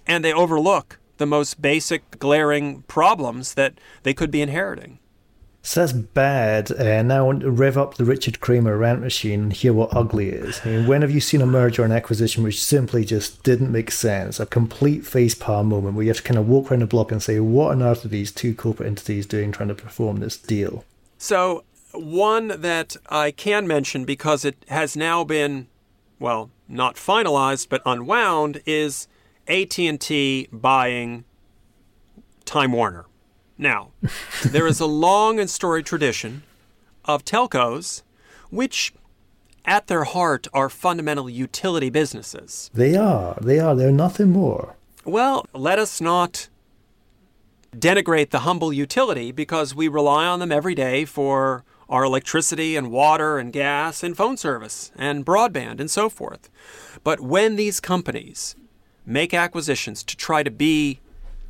and 0.07 0.25
they 0.25 0.33
overlook 0.33 0.99
the 1.19 1.27
most 1.27 1.61
basic 1.61 2.19
glaring 2.19 2.83
problems 2.83 3.55
that 3.55 3.75
they 4.03 4.15
could 4.15 4.31
be 4.31 4.41
inheriting. 4.41 4.99
So 5.63 5.81
that's 5.81 5.93
bad. 5.93 6.73
Uh, 6.73 7.03
now 7.03 7.19
I 7.19 7.23
want 7.23 7.41
to 7.41 7.51
rev 7.51 7.77
up 7.77 7.95
the 7.95 8.05
Richard 8.05 8.41
Kramer 8.41 8.79
rant 8.79 9.03
machine 9.03 9.43
and 9.43 9.53
hear 9.53 9.73
what 9.73 9.95
ugly 9.95 10.31
is. 10.31 10.61
I 10.65 10.69
mean, 10.69 10.87
when 10.87 11.03
have 11.03 11.11
you 11.11 11.21
seen 11.21 11.43
a 11.43 11.47
merger 11.47 11.83
or 11.83 11.85
an 11.85 11.93
acquisition 11.93 12.43
which 12.43 12.63
simply 12.63 13.05
just 13.05 13.43
didn't 13.43 13.71
make 13.71 13.91
sense? 13.91 14.41
A 14.41 14.47
complete 14.47 15.05
face 15.05 15.35
palm 15.35 15.69
moment 15.69 15.97
where 15.97 16.05
you 16.05 16.11
have 16.11 16.17
to 16.19 16.23
kind 16.23 16.39
of 16.39 16.49
walk 16.49 16.71
around 16.71 16.81
the 16.81 16.87
block 16.87 17.13
and 17.13 17.23
say, 17.23 17.41
what 17.41 17.73
on 17.73 17.83
earth 17.83 18.05
are 18.05 18.09
these 18.09 18.33
two 18.33 18.55
corporate 18.55 18.87
entities 18.87 19.27
doing 19.27 19.53
trying 19.53 19.69
to 19.69 19.75
perform 19.75 20.21
this 20.21 20.39
deal? 20.39 20.85
So, 21.19 21.65
one 21.93 22.49
that 22.49 22.97
I 23.11 23.31
can 23.31 23.67
mention 23.67 24.05
because 24.05 24.45
it 24.47 24.65
has 24.69 24.97
now 24.97 25.25
been, 25.25 25.67
well, 26.19 26.51
not 26.69 26.97
finalized 26.97 27.69
but 27.69 27.83
unwound 27.85 28.63
is 28.65 29.09
AT&T 29.47 30.49
buying 30.53 31.25
Time 32.47 32.73
Warner. 32.73 33.07
Now, 33.61 33.91
there 34.43 34.67
is 34.67 34.81
a 34.81 34.87
long 34.87 35.39
and 35.39 35.51
storied 35.51 35.85
tradition 35.85 36.45
of 37.05 37.27
telcos 37.27 38.03
which 38.49 38.95
at 39.67 39.87
their 39.87 40.05
heart 40.05 40.49
are 40.55 40.71
fundamental 40.71 41.29
utility 41.29 41.91
businesses. 41.91 42.71
They 42.73 42.97
are. 42.97 43.37
They 43.39 43.61
are. 43.61 43.77
They're 43.77 43.93
nothing 43.93 44.31
more. 44.31 44.77
Well, 45.05 45.47
let 45.53 45.79
us 45.79 46.01
not 46.01 46.49
denigrate 47.77 48.31
the 48.31 48.41
humble 48.41 48.73
utility 48.73 49.31
because 49.31 49.75
we 49.75 49.89
rely 49.89 50.25
on 50.25 50.41
them 50.41 50.51
every 50.51 50.75
day 50.75 51.05
for 51.05 51.63
our 51.87 52.03
electricity 52.03 52.77
and 52.77 52.91
water 52.91 53.39
and 53.39 53.53
gas 53.53 54.03
and 54.03 54.17
phone 54.17 54.39
service 54.39 54.91
and 54.97 55.27
broadband 55.27 55.81
and 55.81 55.91
so 55.91 56.09
forth. 56.09 56.49
But 57.05 57.21
when 57.21 57.57
these 57.57 57.79
companies 57.79 58.57
make 59.05 59.35
acquisitions 59.35 60.03
to 60.05 60.17
try 60.17 60.43
to 60.43 60.51
be 60.51 61.01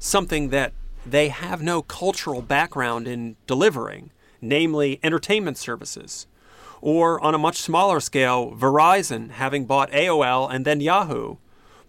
something 0.01 0.49
that 0.49 0.73
they 1.07 1.29
have 1.29 1.63
no 1.63 1.83
cultural 1.83 2.43
background 2.43 3.09
in 3.09 3.37
delivering, 3.47 4.11
namely 4.41 5.01
entertainment 5.03 5.57
services. 5.59 6.27
Or 6.81 7.21
on 7.21 7.35
a 7.35 7.39
much 7.39 7.59
smaller 7.59 8.01
scale, 8.01 8.53
Verizon 8.53 9.31
having 9.31 9.67
bought 9.67 9.91
AOL 9.91 10.53
and 10.53 10.65
then 10.65 10.81
Yahoo, 10.81 11.37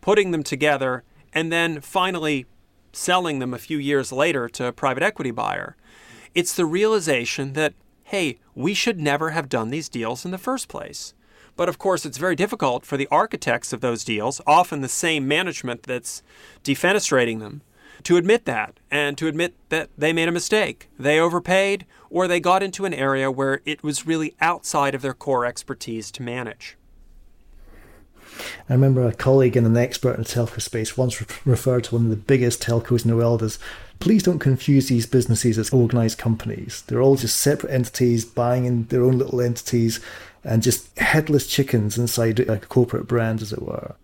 putting 0.01 0.31
them 0.31 0.43
together 0.43 1.03
and 1.33 1.51
then 1.51 1.79
finally 1.79 2.45
selling 2.93 3.39
them 3.39 3.53
a 3.53 3.59
few 3.59 3.77
years 3.77 4.11
later 4.11 4.49
to 4.49 4.65
a 4.65 4.73
private 4.73 5.03
equity 5.03 5.31
buyer. 5.31 5.77
It's 6.35 6.53
the 6.53 6.65
realization 6.65 7.53
that, 7.53 7.73
hey, 8.05 8.39
we 8.53 8.73
should 8.73 8.99
never 8.99 9.29
have 9.29 9.49
done 9.49 9.69
these 9.69 9.89
deals 9.89 10.25
in 10.25 10.31
the 10.31 10.37
first 10.37 10.67
place. 10.67 11.13
But 11.55 11.69
of 11.69 11.77
course, 11.77 12.05
it's 12.05 12.17
very 12.17 12.35
difficult 12.35 12.85
for 12.85 12.97
the 12.97 13.07
architects 13.11 13.73
of 13.73 13.81
those 13.81 14.03
deals, 14.03 14.41
often 14.47 14.81
the 14.81 14.89
same 14.89 15.27
management 15.27 15.83
that's 15.83 16.23
defenestrating 16.63 17.39
them, 17.39 17.61
to 18.03 18.17
admit 18.17 18.45
that 18.45 18.79
and 18.89 19.17
to 19.17 19.27
admit 19.27 19.53
that 19.69 19.89
they 19.97 20.13
made 20.13 20.27
a 20.27 20.31
mistake. 20.31 20.89
They 20.97 21.19
overpaid 21.19 21.85
or 22.09 22.27
they 22.27 22.39
got 22.39 22.63
into 22.63 22.85
an 22.85 22.93
area 22.93 23.31
where 23.31 23.61
it 23.65 23.83
was 23.83 24.05
really 24.05 24.35
outside 24.41 24.93
of 24.95 25.01
their 25.01 25.13
core 25.13 25.45
expertise 25.45 26.11
to 26.11 26.23
manage. 26.23 26.77
I 28.69 28.73
remember 28.73 29.05
a 29.05 29.13
colleague 29.13 29.57
and 29.57 29.67
an 29.67 29.77
expert 29.77 30.15
in 30.15 30.23
the 30.23 30.29
telco 30.29 30.61
space 30.61 30.97
once 30.97 31.19
re- 31.21 31.27
referred 31.45 31.85
to 31.85 31.95
one 31.95 32.05
of 32.05 32.09
the 32.09 32.15
biggest 32.15 32.61
telcos 32.61 33.03
in 33.03 33.11
the 33.11 33.17
world 33.17 33.43
as 33.43 33.59
please 33.99 34.23
don't 34.23 34.39
confuse 34.39 34.87
these 34.87 35.05
businesses 35.05 35.57
as 35.57 35.69
organized 35.71 36.17
companies. 36.17 36.83
They're 36.87 37.01
all 37.01 37.15
just 37.15 37.39
separate 37.39 37.71
entities 37.71 38.25
buying 38.25 38.65
in 38.65 38.85
their 38.87 39.03
own 39.03 39.17
little 39.17 39.41
entities 39.41 39.99
and 40.43 40.63
just 40.63 40.97
headless 40.97 41.47
chickens 41.47 41.97
inside 41.97 42.39
a 42.39 42.59
corporate 42.59 43.07
brand, 43.07 43.41
as 43.41 43.53
it 43.53 43.61
were. 43.61 43.95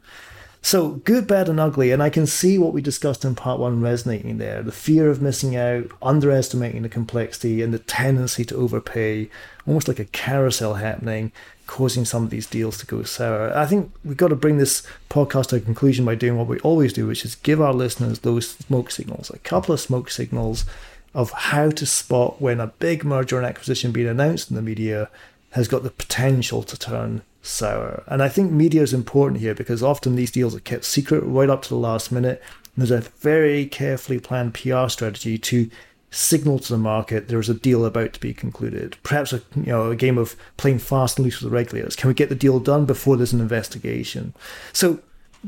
So 0.62 0.90
good, 1.06 1.28
bad, 1.28 1.48
and 1.48 1.60
ugly. 1.60 1.92
And 1.92 2.04
I 2.04 2.10
can 2.10 2.28
see 2.28 2.58
what 2.58 2.74
we 2.74 2.82
discussed 2.82 3.24
in 3.24 3.36
part 3.36 3.60
one 3.60 3.82
resonating 3.82 4.38
there 4.38 4.62
the 4.62 4.72
fear 4.72 5.10
of 5.10 5.22
missing 5.22 5.56
out, 5.56 5.90
underestimating 6.02 6.82
the 6.82 6.90
complexity, 6.90 7.62
and 7.62 7.74
the 7.74 7.80
tendency 7.80 8.44
to 8.46 8.56
overpay, 8.56 9.30
almost 9.66 9.88
like 9.88 10.00
a 10.00 10.06
carousel 10.06 10.76
happening, 10.76 11.32
causing 11.68 12.06
some 12.06 12.24
of 12.24 12.30
these 12.30 12.48
deals 12.48 12.78
to 12.80 12.86
go 12.86 13.04
sour. 13.04 13.56
I 13.56 13.66
think 13.66 13.92
we've 14.04 14.18
got 14.18 14.30
to 14.30 14.36
bring 14.36 14.58
this 14.58 14.84
podcast 15.10 15.48
to 15.48 15.58
a 15.58 15.62
conclusion 15.62 16.06
by 16.06 16.16
doing 16.16 16.38
what 16.38 16.48
we 16.48 16.60
always 16.60 16.94
do, 16.94 17.08
which 17.08 17.24
is 17.24 17.36
give 17.36 17.62
our 17.62 17.74
listeners 17.74 18.20
those 18.20 18.50
smoke 18.50 18.92
signals, 18.92 19.30
a 19.30 19.40
couple 19.40 19.74
of 19.74 19.80
smoke 19.80 20.10
signals 20.10 20.66
of 21.14 21.32
how 21.32 21.70
to 21.70 21.86
spot 21.86 22.42
when 22.42 22.60
a 22.60 22.68
big 22.68 23.04
merger 23.04 23.38
and 23.38 23.46
acquisition 23.46 23.92
being 23.92 24.08
announced 24.08 24.50
in 24.50 24.56
the 24.56 24.62
media 24.62 25.10
has 25.52 25.68
got 25.68 25.84
the 25.84 25.90
potential 25.90 26.64
to 26.64 26.78
turn 26.78 27.22
sour. 27.48 28.04
And 28.08 28.22
I 28.22 28.30
think 28.30 28.52
media 28.52 28.82
is 28.82 28.94
important 28.94 29.42
here 29.42 29.56
because 29.56 29.82
often 29.82 30.16
these 30.16 30.32
deals 30.32 30.56
are 30.56 30.60
kept 30.60 30.86
secret 30.86 31.22
right 31.22 31.50
up 31.50 31.62
to 31.64 31.70
the 31.70 31.76
last 31.76 32.12
minute. 32.12 32.42
There's 32.76 32.92
a 32.92 33.02
very 33.02 33.66
carefully 33.66 34.20
planned 34.20 34.54
PR 34.54 34.88
strategy 34.88 35.38
to 35.40 35.70
signal 36.10 36.58
to 36.58 36.72
the 36.72 36.78
market 36.78 37.28
there 37.28 37.40
is 37.40 37.50
a 37.50 37.54
deal 37.54 37.86
about 37.86 38.14
to 38.14 38.20
be 38.20 38.34
concluded. 38.34 38.98
Perhaps 39.04 39.34
a 39.34 39.42
you 39.56 39.66
know 39.66 39.92
a 39.92 39.96
game 39.96 40.18
of 40.18 40.36
playing 40.56 40.80
fast 40.80 41.18
and 41.18 41.26
loose 41.26 41.42
with 41.42 41.50
the 41.52 41.56
regulators. 41.56 41.96
Can 41.96 42.08
we 42.08 42.14
get 42.14 42.30
the 42.30 42.36
deal 42.36 42.60
done 42.60 42.86
before 42.86 43.18
there's 43.18 43.34
an 43.34 43.42
investigation? 43.42 44.34
So 44.74 45.00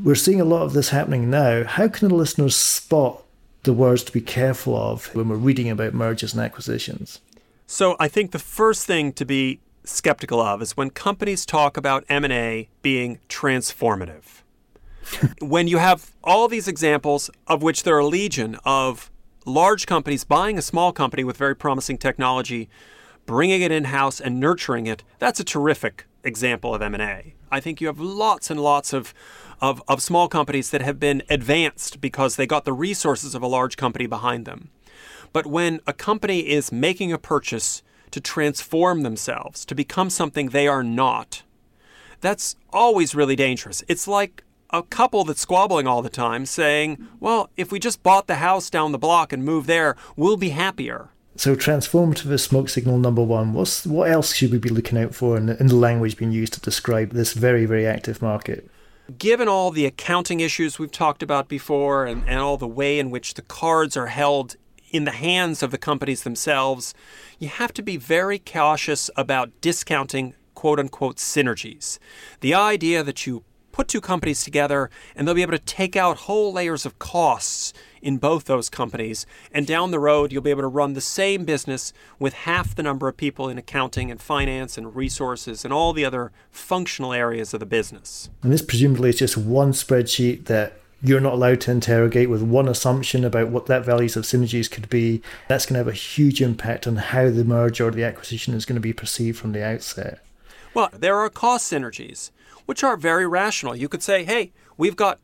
we're 0.02 0.14
seeing 0.14 0.40
a 0.40 0.44
lot 0.44 0.62
of 0.62 0.72
this 0.72 0.90
happening 0.90 1.30
now. 1.30 1.64
How 1.64 1.88
can 1.88 2.08
the 2.08 2.14
listeners 2.14 2.56
spot 2.56 3.22
the 3.62 3.72
words 3.72 4.02
to 4.04 4.12
be 4.12 4.20
careful 4.20 4.76
of 4.76 5.14
when 5.14 5.28
we're 5.28 5.36
reading 5.36 5.70
about 5.70 5.94
mergers 5.94 6.32
and 6.32 6.42
acquisitions? 6.42 7.20
So 7.66 7.96
I 8.00 8.08
think 8.08 8.32
the 8.32 8.38
first 8.38 8.86
thing 8.86 9.12
to 9.14 9.24
be 9.24 9.60
skeptical 9.84 10.40
of 10.40 10.62
is 10.62 10.76
when 10.76 10.90
companies 10.90 11.46
talk 11.46 11.76
about 11.76 12.04
M&A 12.08 12.68
being 12.82 13.18
transformative. 13.28 14.42
when 15.40 15.68
you 15.68 15.78
have 15.78 16.12
all 16.22 16.48
these 16.48 16.68
examples 16.68 17.30
of 17.46 17.62
which 17.62 17.82
there 17.82 17.96
are 17.96 18.00
a 18.00 18.06
legion 18.06 18.56
of 18.64 19.10
large 19.46 19.86
companies 19.86 20.24
buying 20.24 20.58
a 20.58 20.62
small 20.62 20.92
company 20.92 21.24
with 21.24 21.36
very 21.36 21.56
promising 21.56 21.98
technology, 21.98 22.68
bringing 23.26 23.62
it 23.62 23.72
in-house 23.72 24.20
and 24.20 24.38
nurturing 24.38 24.86
it, 24.86 25.02
that's 25.18 25.40
a 25.40 25.44
terrific 25.44 26.06
example 26.22 26.74
of 26.74 26.82
M&A. 26.82 27.34
I 27.50 27.60
think 27.60 27.80
you 27.80 27.86
have 27.86 27.98
lots 27.98 28.50
and 28.50 28.60
lots 28.60 28.92
of, 28.92 29.14
of, 29.60 29.82
of 29.88 30.02
small 30.02 30.28
companies 30.28 30.70
that 30.70 30.82
have 30.82 31.00
been 31.00 31.22
advanced 31.28 32.00
because 32.00 32.36
they 32.36 32.46
got 32.46 32.64
the 32.64 32.72
resources 32.72 33.34
of 33.34 33.42
a 33.42 33.46
large 33.46 33.76
company 33.76 34.06
behind 34.06 34.44
them. 34.44 34.70
But 35.32 35.46
when 35.46 35.80
a 35.86 35.92
company 35.92 36.40
is 36.40 36.72
making 36.72 37.12
a 37.12 37.18
purchase 37.18 37.82
to 38.10 38.20
transform 38.20 39.02
themselves, 39.02 39.64
to 39.64 39.74
become 39.74 40.10
something 40.10 40.48
they 40.48 40.68
are 40.68 40.82
not, 40.82 41.42
that's 42.20 42.56
always 42.72 43.14
really 43.14 43.36
dangerous. 43.36 43.82
It's 43.88 44.06
like 44.06 44.44
a 44.70 44.82
couple 44.82 45.24
that's 45.24 45.40
squabbling 45.40 45.86
all 45.86 46.02
the 46.02 46.08
time 46.08 46.46
saying, 46.46 47.08
well, 47.18 47.50
if 47.56 47.72
we 47.72 47.78
just 47.78 48.02
bought 48.02 48.26
the 48.26 48.36
house 48.36 48.70
down 48.70 48.92
the 48.92 48.98
block 48.98 49.32
and 49.32 49.44
moved 49.44 49.66
there, 49.66 49.96
we'll 50.16 50.36
be 50.36 50.50
happier. 50.50 51.10
So 51.36 51.56
transformative 51.56 52.30
is 52.30 52.42
smoke 52.42 52.68
signal 52.68 52.98
number 52.98 53.22
one. 53.22 53.54
What's 53.54 53.86
what 53.86 54.10
else 54.10 54.34
should 54.34 54.52
we 54.52 54.58
be 54.58 54.68
looking 54.68 54.98
out 54.98 55.14
for 55.14 55.36
in 55.36 55.46
the, 55.46 55.58
in 55.60 55.68
the 55.68 55.76
language 55.76 56.16
being 56.16 56.32
used 56.32 56.52
to 56.54 56.60
describe 56.60 57.12
this 57.12 57.32
very 57.32 57.66
very 57.66 57.86
active 57.86 58.20
market? 58.20 58.68
Given 59.16 59.48
all 59.48 59.70
the 59.70 59.86
accounting 59.86 60.40
issues 60.40 60.78
we've 60.78 60.90
talked 60.90 61.22
about 61.22 61.48
before, 61.48 62.04
and, 62.04 62.22
and 62.28 62.38
all 62.38 62.56
the 62.56 62.68
way 62.68 62.98
in 62.98 63.10
which 63.10 63.34
the 63.34 63.42
cards 63.42 63.96
are 63.96 64.06
held 64.06 64.56
in 64.90 65.04
the 65.04 65.12
hands 65.12 65.62
of 65.62 65.70
the 65.70 65.78
companies 65.78 66.22
themselves, 66.22 66.94
you 67.38 67.48
have 67.48 67.72
to 67.74 67.82
be 67.82 67.96
very 67.96 68.38
cautious 68.38 69.10
about 69.16 69.60
discounting 69.60 70.34
quote 70.54 70.78
unquote 70.78 71.16
synergies. 71.16 71.98
The 72.40 72.54
idea 72.54 73.02
that 73.02 73.26
you 73.26 73.44
put 73.72 73.88
two 73.88 74.00
companies 74.00 74.42
together 74.42 74.90
and 75.14 75.26
they'll 75.26 75.34
be 75.34 75.42
able 75.42 75.52
to 75.52 75.58
take 75.58 75.96
out 75.96 76.18
whole 76.18 76.52
layers 76.52 76.84
of 76.84 76.98
costs 76.98 77.72
in 78.02 78.18
both 78.18 78.44
those 78.44 78.68
companies. 78.68 79.26
And 79.52 79.66
down 79.66 79.90
the 79.90 79.98
road, 79.98 80.32
you'll 80.32 80.42
be 80.42 80.50
able 80.50 80.62
to 80.62 80.68
run 80.68 80.94
the 80.94 81.00
same 81.00 81.44
business 81.44 81.92
with 82.18 82.32
half 82.32 82.74
the 82.74 82.82
number 82.82 83.08
of 83.08 83.16
people 83.16 83.48
in 83.48 83.58
accounting 83.58 84.10
and 84.10 84.20
finance 84.20 84.76
and 84.76 84.96
resources 84.96 85.64
and 85.64 85.72
all 85.72 85.92
the 85.92 86.04
other 86.04 86.32
functional 86.50 87.12
areas 87.12 87.54
of 87.54 87.60
the 87.60 87.66
business. 87.66 88.30
And 88.42 88.52
this 88.52 88.62
presumably 88.62 89.10
is 89.10 89.16
just 89.16 89.36
one 89.36 89.72
spreadsheet 89.72 90.46
that 90.46 90.79
you're 91.02 91.20
not 91.20 91.32
allowed 91.32 91.60
to 91.62 91.70
interrogate 91.70 92.28
with 92.28 92.42
one 92.42 92.68
assumption 92.68 93.24
about 93.24 93.48
what 93.48 93.66
that 93.66 93.84
values 93.84 94.16
of 94.16 94.24
synergies 94.24 94.70
could 94.70 94.88
be. 94.88 95.22
That's 95.48 95.64
going 95.64 95.74
to 95.74 95.78
have 95.78 95.88
a 95.88 95.92
huge 95.92 96.42
impact 96.42 96.86
on 96.86 96.96
how 96.96 97.30
the 97.30 97.44
merger 97.44 97.88
or 97.88 97.90
the 97.90 98.04
acquisition 98.04 98.54
is 98.54 98.66
going 98.66 98.74
to 98.74 98.80
be 98.80 98.92
perceived 98.92 99.38
from 99.38 99.52
the 99.52 99.64
outset. 99.64 100.20
Well, 100.74 100.90
there 100.92 101.16
are 101.16 101.30
cost 101.30 101.72
synergies 101.72 102.30
which 102.66 102.84
are 102.84 102.96
very 102.96 103.26
rational. 103.26 103.74
You 103.74 103.88
could 103.88 104.02
say, 104.02 104.24
hey, 104.24 104.52
we've 104.76 104.96
got 104.96 105.18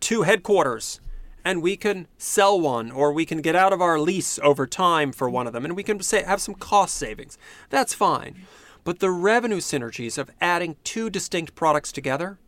two 0.00 0.22
headquarters 0.22 1.00
and 1.44 1.62
we 1.62 1.76
can 1.76 2.06
sell 2.18 2.60
one 2.60 2.90
or 2.90 3.12
we 3.12 3.24
can 3.24 3.40
get 3.40 3.56
out 3.56 3.72
of 3.72 3.80
our 3.80 3.98
lease 3.98 4.38
over 4.42 4.66
time 4.66 5.12
for 5.12 5.30
one 5.30 5.46
of 5.46 5.52
them 5.52 5.64
and 5.64 5.76
we 5.76 5.82
can 5.82 6.00
say, 6.00 6.22
have 6.22 6.42
some 6.42 6.54
cost 6.54 6.96
savings. 6.96 7.38
That's 7.70 7.94
fine. 7.94 8.46
But 8.84 8.98
the 8.98 9.10
revenue 9.10 9.60
synergies 9.60 10.18
of 10.18 10.30
adding 10.40 10.76
two 10.84 11.08
distinct 11.08 11.54
products 11.54 11.92
together 11.92 12.38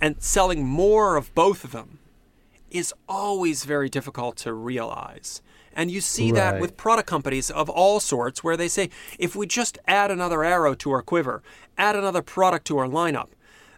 and 0.00 0.22
selling 0.22 0.66
more 0.66 1.16
of 1.16 1.34
both 1.34 1.64
of 1.64 1.72
them 1.72 1.98
is 2.70 2.94
always 3.08 3.64
very 3.64 3.88
difficult 3.88 4.36
to 4.38 4.52
realize. 4.52 5.42
And 5.72 5.90
you 5.90 6.00
see 6.00 6.32
right. 6.32 6.34
that 6.34 6.60
with 6.60 6.76
product 6.76 7.08
companies 7.08 7.50
of 7.50 7.68
all 7.68 8.00
sorts 8.00 8.42
where 8.42 8.56
they 8.56 8.68
say, 8.68 8.90
if 9.18 9.36
we 9.36 9.46
just 9.46 9.78
add 9.86 10.10
another 10.10 10.42
arrow 10.42 10.74
to 10.74 10.90
our 10.90 11.02
quiver, 11.02 11.42
add 11.78 11.96
another 11.96 12.22
product 12.22 12.66
to 12.66 12.78
our 12.78 12.88
lineup, 12.88 13.28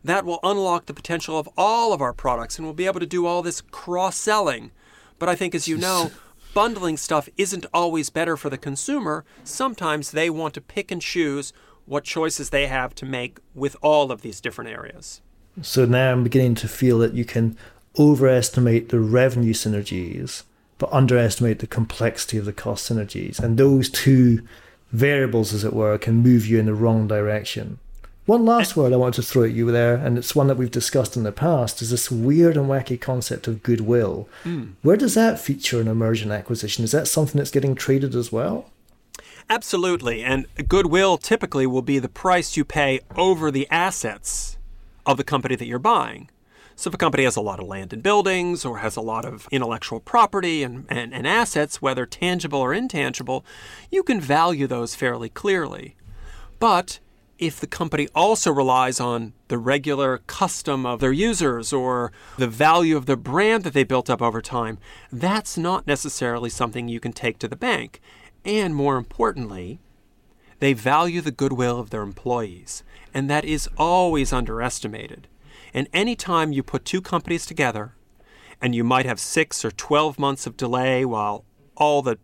that 0.05 0.25
will 0.25 0.41
unlock 0.43 0.87
the 0.87 0.95
potential 0.95 1.39
of 1.39 1.49
all 1.57 1.93
of 1.93 2.01
our 2.01 2.13
products 2.13 2.59
and 2.59 2.67
we'll 2.67 2.75
be 2.75 2.87
able 2.87 3.01
to 3.01 3.07
do 3.07 3.27
all 3.27 3.43
this 3.43 3.61
cross 3.61 4.17
selling. 4.17 4.73
But 5.19 5.29
I 5.29 5.37
think, 5.37 5.55
as 5.55 5.69
you 5.69 5.77
know, 5.77 6.11
bundling 6.55 6.97
stuff 6.97 7.29
isn't 7.37 7.67
always 7.73 8.11
better 8.11 8.37
for 8.37 8.51
the 8.51 8.59
consumer. 8.59 9.25
Sometimes 9.45 10.11
they 10.11 10.29
want 10.29 10.55
to 10.55 10.61
pick 10.61 10.91
and 10.91 11.01
choose 11.01 11.53
what 11.85 12.05
choices 12.05 12.51
they 12.51 12.67
have 12.67 12.95
to 12.97 13.07
make 13.07 13.39
with 13.55 13.77
all 13.83 14.11
of 14.11 14.23
these 14.23 14.41
different 14.41 14.71
areas. 14.71 15.21
So 15.61 15.85
now 15.85 16.13
I'm 16.13 16.25
beginning 16.25 16.55
to 16.57 16.69
feel 16.69 16.99
that 16.99 17.15
you 17.15 17.25
can 17.25 17.57
overestimate 17.99 18.89
the 18.89 19.01
revenue 19.01 19.53
synergies, 19.53 20.43
but 20.79 20.93
underestimate 20.93 21.59
the 21.59 21.67
complexity 21.67 22.39
of 22.39 22.45
the 22.45 22.53
cost 22.53 22.91
synergies. 22.91 23.39
And 23.39 23.57
those 23.57 23.89
two 23.89 24.47
variables, 24.91 25.53
as 25.53 25.65
it 25.65 25.73
were, 25.73 25.99
can 25.99 26.17
move 26.17 26.47
you 26.47 26.59
in 26.59 26.67
the 26.67 26.75
wrong 26.75 27.07
direction. 27.07 27.79
One 28.25 28.45
last 28.45 28.77
word 28.77 28.93
I 28.93 28.97
want 28.97 29.17
to 29.17 29.23
throw 29.23 29.43
at 29.43 29.51
you 29.51 29.71
there, 29.73 29.97
and 29.97 30.17
it's 30.17 30.37
one 30.37 30.47
that 30.47 30.57
we've 30.57 30.71
discussed 30.71 31.17
in 31.17 31.25
the 31.25 31.33
past, 31.33 31.83
is 31.83 31.91
this 31.91 32.09
weird 32.09 32.57
and 32.57 32.69
wacky 32.69 33.01
concept 33.01 33.49
of 33.49 33.65
goodwill. 33.65 34.29
Mm. 34.45 34.75
Where 34.83 34.97
does 34.97 35.15
that 35.15 35.41
feature 35.41 35.81
in 35.81 35.89
a 35.89 35.95
merger 35.95 36.25
and 36.25 36.33
acquisition? 36.33 36.85
Is 36.85 36.93
that 36.93 37.09
something 37.09 37.39
that's 37.39 37.51
getting 37.51 37.75
traded 37.75 38.15
as 38.15 38.31
well? 38.31 38.71
Absolutely. 39.51 40.23
And 40.23 40.47
goodwill 40.69 41.19
typically 41.19 41.67
will 41.67 41.83
be 41.83 41.99
the 41.99 42.09
price 42.09 42.57
you 42.57 42.65
pay 42.65 43.01
over 43.17 43.51
the 43.51 43.67
assets 43.71 44.57
of 45.05 45.17
the 45.17 45.25
company 45.25 45.57
that 45.57 45.67
you're 45.67 45.81
buying. 45.81 46.31
So 46.77 46.89
if 46.89 46.95
a 46.95 46.99
company 46.99 47.25
has 47.25 47.37
a 47.37 47.41
lot 47.41 47.61
of 47.61 47.67
land 47.67 47.93
and 47.93 48.03
buildings 48.03 48.65
or 48.65 48.79
has 48.79 48.97
a 48.97 49.01
lot 49.01 49.25
of 49.25 49.47
intellectual 49.51 50.01
property 50.01 50.63
and, 50.63 50.87
and, 50.89 51.13
and 51.13 51.27
assets, 51.27 51.83
whether 51.83 52.07
tangible 52.07 52.61
or 52.61 52.73
intangible, 52.73 53.45
you 53.91 54.03
can 54.03 54.21
value 54.21 54.67
those 54.67 54.95
fairly 54.95 55.29
clearly. 55.29 55.97
But 56.59 56.99
if 57.39 57.59
the 57.59 57.67
company 57.67 58.09
also 58.15 58.53
relies 58.53 59.01
on 59.01 59.33
the 59.49 59.59
regular 59.59 60.19
custom 60.27 60.87
of 60.87 61.01
their 61.01 61.13
users 61.13 61.73
or 61.73 62.13
the 62.39 62.47
value 62.47 62.97
of 62.97 63.07
the 63.07 63.17
brand 63.17 63.65
that 63.65 63.73
they 63.73 63.85
built 63.85 64.09
up 64.09 64.23
over 64.23 64.41
time, 64.41 64.79
that's 65.11 65.59
not 65.59 65.87
necessarily 65.87 66.49
something 66.49 66.89
you 66.89 67.01
can 67.01 67.13
take 67.13 67.39
to 67.39 67.49
the 67.49 67.57
bank. 67.57 68.01
And 68.45 68.75
more 68.75 68.97
importantly, 68.97 69.81
they 70.61 70.73
value 70.73 71.21
the 71.21 71.33
goodwill 71.33 71.81
of 71.81 71.91
their 71.91 72.03
employees, 72.03 72.85
and 73.13 73.29
that 73.29 73.45
is 73.45 73.69
always 73.77 74.33
underestimated. 74.33 75.27
And 75.75 75.89
anytime 75.93 76.53
you 76.53 76.63
put 76.63 76.85
two 76.85 77.01
companies 77.01 77.47
together, 77.47 77.95
and 78.61 78.75
you 78.75 78.85
might 78.85 79.07
have 79.07 79.19
six 79.19 79.65
or 79.65 79.73
12 79.73 80.19
months 80.19 80.47
of 80.47 80.57
delay 80.57 81.05
while 81.05 81.45
all 81.77 82.01
the 82.01 82.19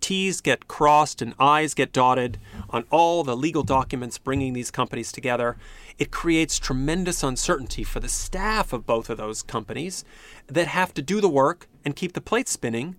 T's 0.00 0.40
get 0.40 0.66
crossed 0.66 1.22
and 1.22 1.34
I's 1.38 1.74
get 1.74 1.92
dotted 1.92 2.38
on 2.70 2.84
all 2.90 3.22
the 3.22 3.36
legal 3.36 3.62
documents 3.62 4.18
bringing 4.18 4.54
these 4.54 4.70
companies 4.70 5.12
together. 5.12 5.56
It 5.98 6.10
creates 6.10 6.58
tremendous 6.58 7.22
uncertainty 7.22 7.84
for 7.84 8.00
the 8.00 8.08
staff 8.08 8.72
of 8.72 8.86
both 8.86 9.10
of 9.10 9.18
those 9.18 9.42
companies 9.42 10.04
that 10.48 10.66
have 10.66 10.94
to 10.94 11.02
do 11.02 11.20
the 11.20 11.28
work 11.28 11.68
and 11.84 11.94
keep 11.94 12.14
the 12.14 12.20
plates 12.20 12.50
spinning 12.50 12.96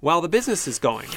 while 0.00 0.20
the 0.20 0.28
business 0.28 0.66
is 0.66 0.78
going. 0.78 1.08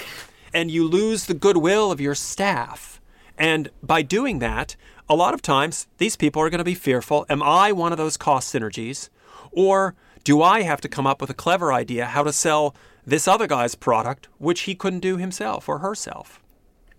And 0.54 0.72
you 0.72 0.88
lose 0.88 1.26
the 1.26 1.34
goodwill 1.34 1.92
of 1.92 2.00
your 2.00 2.16
staff. 2.16 3.02
And 3.38 3.70
by 3.84 4.02
doing 4.02 4.40
that, 4.40 4.76
a 5.10 5.16
lot 5.16 5.34
of 5.34 5.42
times 5.42 5.88
these 5.98 6.16
people 6.16 6.42
are 6.42 6.50
going 6.50 6.60
to 6.60 6.64
be 6.64 6.76
fearful 6.76 7.26
Am 7.30 7.44
I 7.44 7.72
one 7.72 7.92
of 7.92 7.98
those 7.98 8.18
cost 8.18 8.54
synergies? 8.54 9.10
Or 9.52 9.96
do 10.24 10.42
I 10.42 10.64
have 10.64 10.82
to 10.82 10.90
come 10.90 11.06
up 11.06 11.22
with 11.22 11.30
a 11.30 11.36
clever 11.36 11.72
idea 11.72 12.06
how 12.06 12.24
to 12.24 12.34
sell 12.34 12.76
this 13.06 13.28
other 13.28 13.48
guy's 13.48 13.76
product, 13.76 14.28
which 14.38 14.62
he 14.62 14.76
couldn't 14.76 15.00
do 15.00 15.18
himself 15.18 15.70
or 15.70 15.80
herself. 15.80 16.42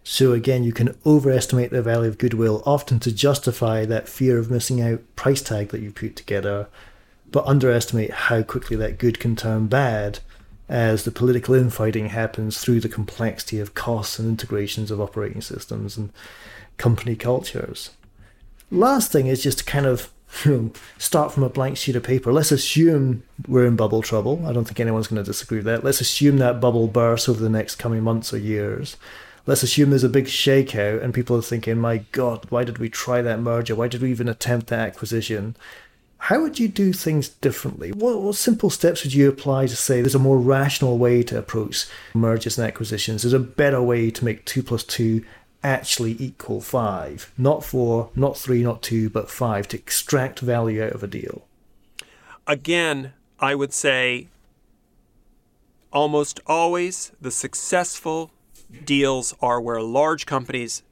So 0.04 0.32
again, 0.32 0.62
you 0.62 0.72
can 0.72 0.96
overestimate 1.04 1.72
the 1.72 1.82
value 1.82 2.08
of 2.08 2.18
goodwill, 2.18 2.62
often 2.64 3.00
to 3.00 3.12
justify 3.12 3.84
that 3.86 4.08
fear 4.08 4.38
of 4.38 4.50
missing 4.50 4.80
out 4.80 5.02
price 5.16 5.42
tag 5.42 5.70
that 5.70 5.80
you 5.80 5.90
put 5.90 6.14
together, 6.14 6.68
but 7.32 7.44
underestimate 7.44 8.12
how 8.12 8.42
quickly 8.42 8.76
that 8.76 8.98
good 8.98 9.18
can 9.18 9.34
turn 9.34 9.66
bad 9.66 10.20
as 10.68 11.04
the 11.04 11.10
political 11.10 11.54
infighting 11.54 12.08
happens 12.08 12.58
through 12.58 12.80
the 12.80 12.88
complexity 12.88 13.60
of 13.60 13.74
costs 13.74 14.18
and 14.18 14.28
integrations 14.28 14.90
of 14.90 15.00
operating 15.00 15.40
systems 15.40 15.96
and 15.96 16.12
company 16.76 17.14
cultures. 17.14 17.90
Last 18.70 19.12
thing 19.12 19.28
is 19.28 19.42
just 19.42 19.58
to 19.58 19.64
kind 19.64 19.86
of 19.86 20.10
start 20.98 21.32
from 21.32 21.44
a 21.44 21.48
blank 21.48 21.76
sheet 21.76 21.94
of 21.94 22.02
paper. 22.02 22.32
Let's 22.32 22.50
assume 22.50 23.22
we're 23.46 23.64
in 23.64 23.76
bubble 23.76 24.02
trouble. 24.02 24.44
I 24.44 24.52
don't 24.52 24.64
think 24.64 24.80
anyone's 24.80 25.06
going 25.06 25.22
to 25.22 25.30
disagree 25.30 25.58
with 25.58 25.66
that. 25.66 25.84
Let's 25.84 26.00
assume 26.00 26.38
that 26.38 26.60
bubble 26.60 26.88
bursts 26.88 27.28
over 27.28 27.40
the 27.40 27.48
next 27.48 27.76
coming 27.76 28.02
months 28.02 28.34
or 28.34 28.38
years. 28.38 28.96
Let's 29.46 29.62
assume 29.62 29.90
there's 29.90 30.02
a 30.02 30.08
big 30.08 30.26
shakeout 30.26 31.00
and 31.02 31.14
people 31.14 31.36
are 31.36 31.42
thinking, 31.42 31.78
my 31.78 31.98
God, 32.10 32.44
why 32.50 32.64
did 32.64 32.78
we 32.78 32.88
try 32.88 33.22
that 33.22 33.38
merger? 33.38 33.76
Why 33.76 33.86
did 33.86 34.02
we 34.02 34.10
even 34.10 34.28
attempt 34.28 34.66
that 34.66 34.80
acquisition? 34.80 35.56
How 36.18 36.40
would 36.40 36.58
you 36.58 36.68
do 36.68 36.92
things 36.92 37.28
differently? 37.28 37.92
What, 37.92 38.20
what, 38.20 38.34
simple 38.34 38.70
steps 38.70 39.04
would 39.04 39.14
you 39.14 39.28
apply 39.28 39.66
to 39.66 39.76
say 39.76 40.00
there's 40.00 40.14
a 40.14 40.18
more 40.18 40.38
rational 40.38 40.98
way 40.98 41.22
to 41.24 41.38
approach 41.38 41.86
mergers 42.14 42.58
and 42.58 42.66
acquisitions? 42.66 43.22
There's 43.22 43.32
a 43.32 43.38
better 43.38 43.82
way 43.82 44.10
to 44.10 44.24
make 44.24 44.44
2 44.44 44.62
plus 44.62 44.82
2 44.84 45.24
actually 45.62 46.16
equal 46.18 46.60
5. 46.60 47.32
Not 47.36 47.64
4, 47.64 48.10
not 48.14 48.38
3, 48.38 48.62
not 48.62 48.82
2, 48.82 49.10
but 49.10 49.30
5 49.30 49.68
to 49.68 49.76
extract 49.76 50.40
value 50.40 50.82
out 50.82 50.92
of 50.92 51.02
a 51.02 51.06
deal. 51.06 51.46
Again, 52.46 53.12
I 53.40 53.54
would 53.54 53.72
say 53.72 54.28
almost 55.92 56.40
always 56.46 57.12
the 57.20 57.30
successful 57.30 58.30
deals 58.84 59.34
are 59.40 59.60
where 59.60 59.80
large 59.80 60.26
companies 60.26 60.82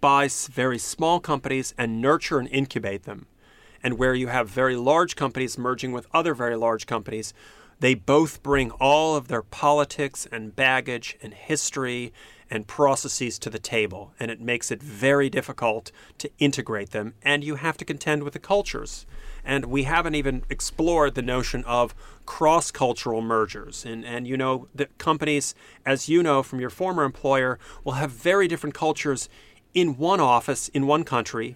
buy 0.00 0.28
very 0.50 0.78
small 0.78 1.20
companies 1.20 1.74
and 1.76 2.00
nurture 2.00 2.38
and 2.38 2.48
incubate 2.48 3.04
them. 3.04 3.26
And 3.86 4.00
where 4.00 4.16
you 4.16 4.26
have 4.26 4.48
very 4.48 4.74
large 4.74 5.14
companies 5.14 5.56
merging 5.56 5.92
with 5.92 6.08
other 6.12 6.34
very 6.34 6.56
large 6.56 6.88
companies, 6.88 7.32
they 7.78 7.94
both 7.94 8.42
bring 8.42 8.72
all 8.72 9.14
of 9.14 9.28
their 9.28 9.42
politics 9.42 10.26
and 10.32 10.56
baggage 10.56 11.16
and 11.22 11.32
history 11.32 12.12
and 12.50 12.66
processes 12.66 13.38
to 13.38 13.48
the 13.48 13.60
table. 13.60 14.12
And 14.18 14.28
it 14.28 14.40
makes 14.40 14.72
it 14.72 14.82
very 14.82 15.30
difficult 15.30 15.92
to 16.18 16.28
integrate 16.40 16.90
them. 16.90 17.14
And 17.22 17.44
you 17.44 17.54
have 17.54 17.76
to 17.76 17.84
contend 17.84 18.24
with 18.24 18.32
the 18.32 18.40
cultures. 18.40 19.06
And 19.44 19.66
we 19.66 19.84
haven't 19.84 20.16
even 20.16 20.42
explored 20.50 21.14
the 21.14 21.22
notion 21.22 21.62
of 21.62 21.94
cross 22.26 22.72
cultural 22.72 23.20
mergers. 23.20 23.84
And, 23.84 24.04
and 24.04 24.26
you 24.26 24.36
know, 24.36 24.66
the 24.74 24.86
companies, 24.98 25.54
as 25.84 26.08
you 26.08 26.24
know 26.24 26.42
from 26.42 26.58
your 26.58 26.70
former 26.70 27.04
employer, 27.04 27.60
will 27.84 27.92
have 27.92 28.10
very 28.10 28.48
different 28.48 28.74
cultures 28.74 29.28
in 29.74 29.96
one 29.96 30.18
office 30.18 30.66
in 30.70 30.88
one 30.88 31.04
country 31.04 31.54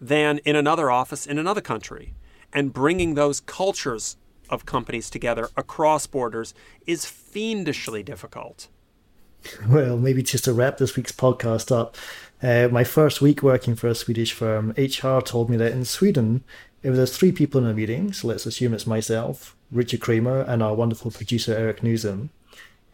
than 0.00 0.38
in 0.38 0.56
another 0.56 0.90
office 0.90 1.26
in 1.26 1.38
another 1.38 1.60
country. 1.60 2.14
And 2.52 2.72
bringing 2.72 3.14
those 3.14 3.40
cultures 3.40 4.16
of 4.48 4.66
companies 4.66 5.10
together 5.10 5.48
across 5.56 6.06
borders 6.06 6.54
is 6.86 7.04
fiendishly 7.04 8.02
difficult. 8.02 8.68
Well, 9.68 9.96
maybe 9.96 10.24
just 10.24 10.44
to 10.44 10.52
wrap 10.52 10.78
this 10.78 10.96
week's 10.96 11.12
podcast 11.12 11.70
up, 11.70 11.96
uh, 12.42 12.68
my 12.72 12.82
first 12.82 13.20
week 13.20 13.44
working 13.44 13.76
for 13.76 13.86
a 13.86 13.94
Swedish 13.94 14.32
firm, 14.32 14.74
HR 14.76 15.20
told 15.20 15.48
me 15.48 15.56
that 15.56 15.70
in 15.70 15.84
Sweden, 15.84 16.42
if 16.82 16.96
there's 16.96 17.16
three 17.16 17.30
people 17.30 17.62
in 17.62 17.70
a 17.70 17.74
meeting, 17.74 18.12
so 18.12 18.26
let's 18.28 18.46
assume 18.46 18.74
it's 18.74 18.86
myself, 18.86 19.56
Richard 19.70 20.00
Kramer, 20.00 20.40
and 20.40 20.62
our 20.62 20.74
wonderful 20.74 21.10
producer 21.10 21.54
Eric 21.54 21.80
Nuzum, 21.80 22.30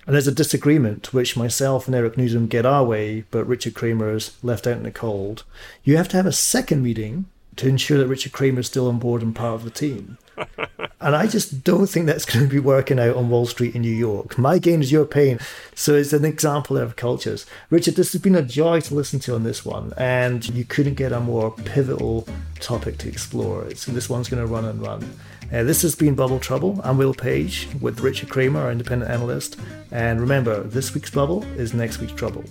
and 0.06 0.14
there's 0.14 0.26
a 0.26 0.32
disagreement 0.32 1.12
which 1.12 1.36
myself 1.36 1.86
and 1.86 1.94
Eric 1.94 2.14
Nuzum 2.14 2.48
get 2.48 2.66
our 2.66 2.84
way, 2.84 3.24
but 3.30 3.46
Richard 3.46 3.74
Kramer 3.74 4.14
is 4.14 4.36
left 4.42 4.66
out 4.66 4.76
in 4.76 4.82
the 4.82 4.90
cold, 4.90 5.44
you 5.84 5.96
have 5.96 6.08
to 6.08 6.16
have 6.16 6.26
a 6.26 6.32
second 6.32 6.82
meeting 6.82 7.26
to 7.56 7.68
ensure 7.68 7.98
that 7.98 8.06
Richard 8.06 8.32
Kramer 8.32 8.60
is 8.60 8.66
still 8.66 8.88
on 8.88 8.98
board 8.98 9.22
and 9.22 9.34
part 9.34 9.54
of 9.54 9.64
the 9.64 9.70
team. 9.70 10.18
and 11.00 11.14
I 11.14 11.26
just 11.26 11.64
don't 11.64 11.86
think 11.86 12.06
that's 12.06 12.24
going 12.24 12.44
to 12.46 12.50
be 12.50 12.58
working 12.58 12.98
out 12.98 13.16
on 13.16 13.28
Wall 13.28 13.46
Street 13.46 13.74
in 13.74 13.82
New 13.82 13.90
York. 13.90 14.38
My 14.38 14.58
gain 14.58 14.80
is 14.80 14.90
your 14.90 15.04
pain. 15.04 15.38
So 15.74 15.94
it's 15.94 16.12
an 16.12 16.24
example 16.24 16.78
of 16.78 16.96
cultures. 16.96 17.46
Richard, 17.70 17.96
this 17.96 18.12
has 18.12 18.22
been 18.22 18.34
a 18.34 18.42
joy 18.42 18.80
to 18.80 18.94
listen 18.94 19.20
to 19.20 19.34
on 19.34 19.42
this 19.42 19.64
one, 19.64 19.92
and 19.96 20.48
you 20.50 20.64
couldn't 20.64 20.94
get 20.94 21.12
a 21.12 21.20
more 21.20 21.50
pivotal 21.50 22.26
topic 22.60 22.98
to 22.98 23.08
explore. 23.08 23.74
So 23.74 23.92
this 23.92 24.08
one's 24.08 24.28
going 24.28 24.42
to 24.42 24.52
run 24.52 24.64
and 24.64 24.80
run. 24.80 25.18
Uh, 25.52 25.62
this 25.64 25.82
has 25.82 25.94
been 25.94 26.14
Bubble 26.14 26.38
Trouble. 26.38 26.80
I'm 26.82 26.96
Will 26.96 27.12
Page 27.12 27.68
with 27.80 28.00
Richard 28.00 28.30
Kramer, 28.30 28.60
our 28.60 28.72
independent 28.72 29.10
analyst. 29.10 29.58
And 29.90 30.20
remember, 30.20 30.62
this 30.62 30.94
week's 30.94 31.10
bubble 31.10 31.42
is 31.58 31.74
next 31.74 31.98
week's 31.98 32.14
trouble. 32.14 32.44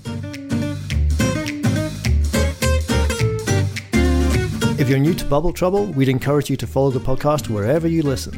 If 4.81 4.89
you're 4.89 4.97
new 4.97 5.13
to 5.13 5.25
Bubble 5.25 5.53
Trouble, 5.53 5.85
we'd 5.85 6.09
encourage 6.09 6.49
you 6.49 6.57
to 6.57 6.65
follow 6.65 6.89
the 6.89 6.99
podcast 6.99 7.49
wherever 7.49 7.87
you 7.87 8.01
listen. 8.01 8.35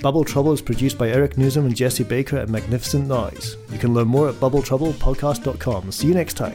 Bubble 0.00 0.22
Trouble 0.22 0.52
is 0.52 0.62
produced 0.62 0.96
by 0.96 1.08
Eric 1.08 1.34
Nuzum 1.34 1.66
and 1.66 1.74
Jesse 1.74 2.04
Baker 2.04 2.36
at 2.36 2.48
Magnificent 2.48 3.08
Noise. 3.08 3.56
You 3.72 3.78
can 3.78 3.92
learn 3.92 4.06
more 4.06 4.28
at 4.28 4.36
bubbletroublepodcast.com. 4.36 5.90
See 5.90 6.06
you 6.06 6.14
next 6.14 6.34
time. 6.34 6.54